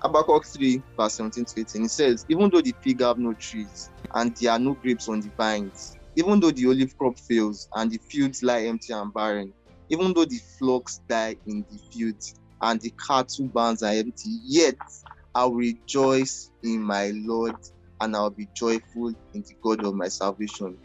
Habakkuk 0.03 0.47
3, 0.47 0.83
verse 0.99 1.17
17 1.17 1.45
to 1.45 1.61
18. 1.61 1.85
It 1.85 1.91
says, 1.91 2.25
Even 2.31 2.49
though 2.51 2.63
the 2.63 2.75
fig 2.83 3.03
have 3.03 3.19
no 3.19 3.35
trees, 3.35 3.91
and 4.15 4.35
there 4.41 4.53
are 4.53 4.59
no 4.59 4.73
grapes 4.73 5.07
on 5.07 5.21
the 5.21 5.31
vines, 5.37 5.95
even 6.17 6.41
though 6.41 6.51
the 6.51 6.67
olive 6.67 6.97
crop 6.97 7.19
fails, 7.19 7.69
and 7.75 7.91
the 7.91 7.99
fields 8.11 8.43
lie 8.43 8.63
empty 8.63 8.95
and 8.95 9.13
barren, 9.13 9.53
even 9.91 10.15
though 10.15 10.25
the 10.25 10.41
flocks 10.59 11.03
die 11.11 11.37
in 11.47 11.67
the 11.71 11.79
fields, 11.93 12.35
and 12.63 12.81
the 12.81 12.95
cattle 13.07 13.49
barns 13.53 13.83
are 13.83 13.93
empty, 13.93 14.31
yet 14.47 14.77
I 15.35 15.45
will 15.45 15.57
rejoice 15.57 16.51
in 16.63 16.81
my 16.81 17.13
Lord, 17.15 17.57
and 18.01 18.17
I'll 18.17 18.31
be 18.31 18.49
joyful 18.57 19.09
in 19.35 19.43
the 19.47 19.55
God 19.63 19.85
of 19.85 19.95
my 19.95 20.09
salvation. 20.09 20.79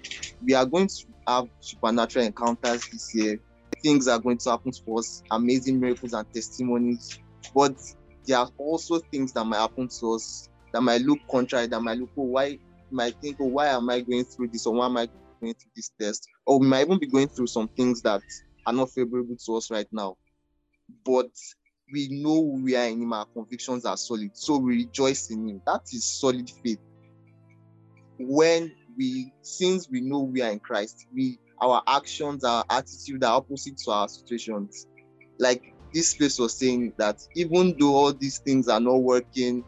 We 0.45 0.53
are 0.53 0.65
going 0.65 0.87
to 0.87 1.05
have 1.27 1.45
supernatural 1.61 2.25
encounters 2.25 2.85
this 2.91 3.11
year. 3.13 3.39
Things 3.83 4.07
are 4.07 4.19
going 4.19 4.37
to 4.39 4.51
happen 4.51 4.71
to 4.71 4.97
us, 4.97 5.23
amazing 5.31 5.79
miracles 5.79 6.13
and 6.13 6.25
testimonies. 6.33 7.19
But 7.55 7.75
there 8.25 8.37
are 8.37 8.49
also 8.57 8.99
things 9.11 9.33
that 9.33 9.45
might 9.45 9.59
happen 9.59 9.87
to 9.99 10.13
us 10.13 10.49
that 10.73 10.81
might 10.81 11.01
look 11.01 11.19
contrary, 11.29 11.67
that 11.67 11.81
might 11.81 11.97
look, 11.97 12.11
oh, 12.17 12.23
why 12.23 12.57
might 12.91 13.15
think, 13.21 13.37
oh, 13.39 13.47
why 13.47 13.67
am 13.67 13.89
I 13.89 14.01
going 14.01 14.25
through 14.25 14.49
this, 14.49 14.65
or 14.65 14.73
why 14.73 14.85
am 14.85 14.97
I 14.97 15.07
going 15.41 15.53
through 15.53 15.71
this 15.75 15.91
test? 15.99 16.27
Or 16.45 16.59
we 16.59 16.67
might 16.67 16.85
even 16.85 16.99
be 16.99 17.07
going 17.07 17.27
through 17.29 17.47
some 17.47 17.69
things 17.69 18.01
that 18.03 18.21
are 18.65 18.73
not 18.73 18.91
favorable 18.91 19.35
to 19.45 19.55
us 19.55 19.71
right 19.71 19.87
now. 19.91 20.15
But 21.05 21.29
we 21.91 22.07
know 22.11 22.59
we 22.63 22.75
are 22.75 22.85
in 22.85 23.01
him, 23.01 23.13
our 23.13 23.25
convictions 23.33 23.85
are 23.85 23.97
solid. 23.97 24.31
So 24.33 24.57
we 24.57 24.77
rejoice 24.77 25.29
in 25.31 25.47
him. 25.47 25.61
That 25.65 25.81
is 25.91 26.05
solid 26.19 26.49
faith. 26.63 26.79
When 28.19 28.71
we 28.97 29.31
since 29.41 29.89
we 29.89 30.01
know 30.01 30.19
we 30.19 30.41
are 30.41 30.51
in 30.51 30.59
Christ, 30.59 31.07
we 31.15 31.39
our 31.61 31.83
actions, 31.87 32.43
our 32.43 32.65
attitude 32.69 33.23
are 33.23 33.37
opposite 33.37 33.77
to 33.85 33.91
our 33.91 34.09
situations. 34.09 34.87
Like 35.39 35.63
this 35.93 36.15
place 36.15 36.39
was 36.39 36.57
saying 36.59 36.93
that 36.97 37.17
even 37.35 37.75
though 37.79 37.95
all 37.95 38.13
these 38.13 38.39
things 38.39 38.67
are 38.69 38.81
not 38.81 38.97
working, 39.03 39.65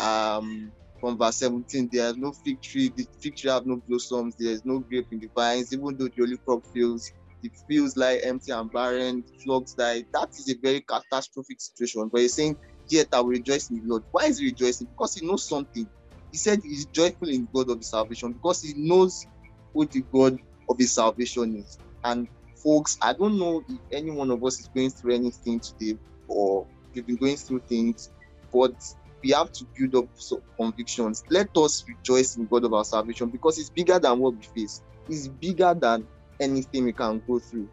um, 0.00 0.72
from 1.00 1.18
verse 1.18 1.38
17, 1.38 1.90
there's 1.92 2.16
no 2.16 2.32
fig 2.44 2.62
tree, 2.62 2.92
the 2.96 3.06
fig 3.22 3.36
tree 3.36 3.50
have 3.50 3.66
no 3.66 3.82
blossoms, 3.88 4.36
there's 4.38 4.64
no 4.64 4.80
grape 4.80 5.08
in 5.12 5.20
the 5.20 5.30
vines, 5.36 5.72
even 5.72 5.96
though 5.98 6.08
the 6.16 6.22
olive 6.22 6.44
crop 6.46 6.62
fails, 6.74 7.12
the 7.42 7.50
fields 7.68 7.96
lie 7.96 8.20
empty 8.24 8.52
and 8.52 8.72
barren, 8.72 9.24
flocks 9.44 9.74
die. 9.74 10.04
That 10.14 10.30
is 10.38 10.50
a 10.50 10.58
very 10.62 10.82
catastrophic 10.82 11.60
situation. 11.60 12.08
But 12.12 12.22
he's 12.22 12.36
saying, 12.36 12.56
Yet 12.88 13.08
I 13.12 13.20
will 13.20 13.30
rejoice 13.30 13.70
in 13.70 13.76
the 13.76 13.82
Lord. 13.86 14.04
Why 14.12 14.26
is 14.26 14.38
he 14.40 14.46
rejoicing? 14.46 14.88
Because 14.88 15.14
he 15.14 15.26
knows 15.26 15.48
something. 15.48 15.88
He 16.32 16.38
said 16.38 16.60
he's 16.62 16.86
joyful 16.86 17.28
in 17.30 17.48
God 17.54 17.70
of 17.70 17.84
salvation 17.84 18.34
because 18.34 18.62
he 18.62 18.74
knows 18.76 19.26
who 19.74 19.86
the 19.86 20.04
God 20.12 20.38
of 20.68 20.78
his 20.78 20.94
salvation 20.94 21.56
is. 21.56 21.78
And 22.04 22.28
folks, 22.62 22.96
I 23.02 23.12
don't 23.12 23.38
know 23.38 23.62
if 23.68 23.78
any 23.92 24.10
one 24.10 24.30
of 24.30 24.42
us 24.44 24.60
is 24.60 24.68
going 24.74 24.90
through 24.90 25.14
anything 25.14 25.60
today 25.60 25.98
or 26.28 26.66
we've 26.94 27.06
been 27.06 27.16
going 27.16 27.36
through 27.36 27.60
things, 27.68 28.10
but 28.52 28.74
we 29.22 29.30
have 29.30 29.52
to 29.52 29.66
build 29.76 29.94
up 30.04 30.10
some 30.14 30.42
convictions. 30.56 31.24
Let 31.30 31.48
us 31.56 31.84
rejoice 31.88 32.36
in 32.36 32.46
God 32.46 32.64
of 32.64 32.74
our 32.74 32.84
salvation 32.84 33.28
because 33.30 33.58
it's 33.58 33.70
bigger 33.70 33.98
than 33.98 34.18
what 34.18 34.34
we 34.34 34.42
face. 34.42 34.82
It's 35.08 35.28
bigger 35.28 35.74
than 35.74 36.06
anything 36.40 36.84
we 36.84 36.92
can 36.92 37.22
go 37.26 37.38
through. 37.38 37.68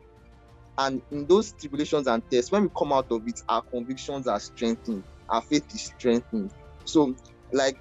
And 0.77 1.01
in 1.12 1.27
those 1.27 1.51
tribulations 1.53 2.08
and 2.08 2.23
tests, 2.32 2.51
when 2.51 2.63
we 2.63 2.69
come 2.75 2.93
out 2.93 3.12
of 3.12 3.27
it, 3.27 3.39
our 3.47 3.62
convictions 3.62 4.27
are 4.27 4.39
strengthened, 4.39 5.03
our 5.29 5.41
faith 5.41 5.65
is 5.73 5.86
strengthened. 5.86 6.51
So, 6.86 7.15
like 7.51 7.77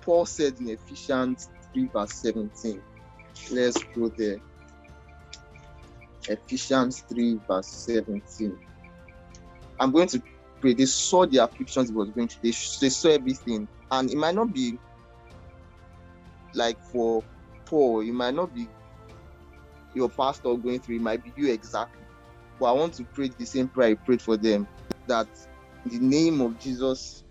Paul 0.00 0.26
said 0.26 0.58
in 0.58 0.70
Ephesians 0.70 1.48
3, 1.72 1.88
verse 1.92 2.12
17. 2.14 2.82
Let's 3.50 3.82
go 3.94 4.08
there. 4.08 4.40
Ephesians 6.28 7.04
3, 7.08 7.40
verse 7.48 7.66
17. 7.66 8.58
I'm 9.80 9.92
going 9.92 10.08
to 10.08 10.22
pray. 10.60 10.74
They 10.74 10.86
saw 10.86 11.26
the 11.26 11.38
afflictions 11.38 11.90
was 11.92 12.10
going 12.10 12.28
through, 12.28 12.50
they, 12.50 12.56
they 12.80 12.88
saw 12.88 13.10
everything. 13.10 13.68
And 13.90 14.10
it 14.10 14.16
might 14.16 14.34
not 14.34 14.52
be 14.52 14.78
like 16.54 16.80
for 16.82 17.22
Paul, 17.64 18.00
it 18.00 18.12
might 18.12 18.34
not 18.34 18.54
be 18.54 18.68
your 19.94 20.08
pastor 20.08 20.54
going 20.56 20.80
through, 20.80 20.96
it 20.96 21.02
might 21.02 21.22
be 21.22 21.32
you 21.36 21.52
exactly. 21.52 22.02
But 22.58 22.66
I 22.66 22.72
want 22.72 22.94
to 22.94 23.04
pray 23.04 23.28
the 23.28 23.46
same 23.46 23.68
prayer 23.68 23.90
I 23.90 23.94
prayed 23.94 24.20
for 24.20 24.36
them 24.36 24.66
that 25.06 25.28
the 25.86 25.98
name 25.98 26.40
of 26.40 26.58
Jesus, 26.58 27.24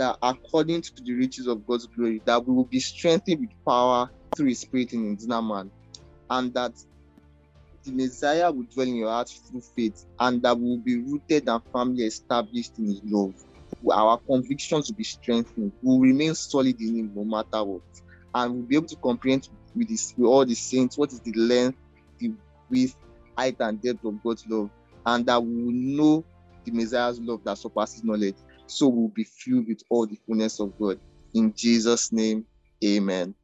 that 0.00 0.16
according 0.22 0.80
to 0.80 0.90
the 1.04 1.12
riches 1.12 1.46
of 1.46 1.66
God's 1.66 1.86
glory, 1.86 2.22
that 2.24 2.46
we 2.46 2.54
will 2.54 2.64
be 2.64 2.80
strengthened 2.80 3.40
with 3.40 3.50
power 3.68 4.10
through 4.34 4.48
His 4.48 4.62
Spirit 4.62 4.94
in 4.94 5.18
inner 5.22 5.42
man, 5.42 5.70
and 6.30 6.54
that 6.54 6.72
the 7.84 7.92
Messiah 7.92 8.50
will 8.50 8.64
dwell 8.74 8.86
in 8.88 8.96
your 8.96 9.10
heart 9.10 9.28
through 9.50 9.60
faith, 9.76 10.06
and 10.18 10.42
that 10.42 10.58
we 10.58 10.70
will 10.70 10.82
be 10.82 10.96
rooted 11.02 11.46
and 11.50 11.62
firmly 11.70 12.04
established 12.04 12.78
in 12.78 12.86
His 12.86 13.02
love. 13.04 13.34
Our 13.92 14.18
convictions 14.26 14.88
will 14.88 14.96
be 14.96 15.04
strengthened. 15.04 15.72
We 15.82 15.90
will 15.90 16.00
remain 16.00 16.34
solid 16.34 16.80
in 16.80 16.96
Him 16.96 17.12
no 17.14 17.24
matter 17.24 17.62
what, 17.62 17.82
and 18.34 18.54
we'll 18.54 18.66
be 18.66 18.76
able 18.76 18.88
to 18.88 18.96
comprehend 18.96 19.48
with, 19.76 19.90
this, 19.90 20.14
with 20.16 20.28
all 20.28 20.46
the 20.46 20.54
saints 20.54 20.96
what 20.96 21.12
is 21.12 21.20
the 21.20 21.34
length, 21.34 21.78
the 22.18 22.32
width, 22.70 22.96
height, 23.36 23.56
and 23.60 23.82
depth 23.82 24.02
of 24.06 24.22
God's 24.22 24.46
love, 24.48 24.70
and 25.04 25.26
that 25.26 25.44
we 25.44 25.62
will 25.62 25.72
know 25.72 26.24
the 26.64 26.72
Messiah's 26.72 27.20
love 27.20 27.40
that 27.44 27.58
surpasses 27.58 28.02
knowledge 28.02 28.36
so 28.70 28.88
we'll 28.88 29.08
be 29.08 29.24
filled 29.24 29.68
with 29.68 29.82
all 29.90 30.06
the 30.06 30.18
fullness 30.26 30.60
of 30.60 30.74
God. 30.78 31.00
In 31.34 31.54
Jesus' 31.56 32.12
name, 32.12 32.46
amen. 32.84 33.34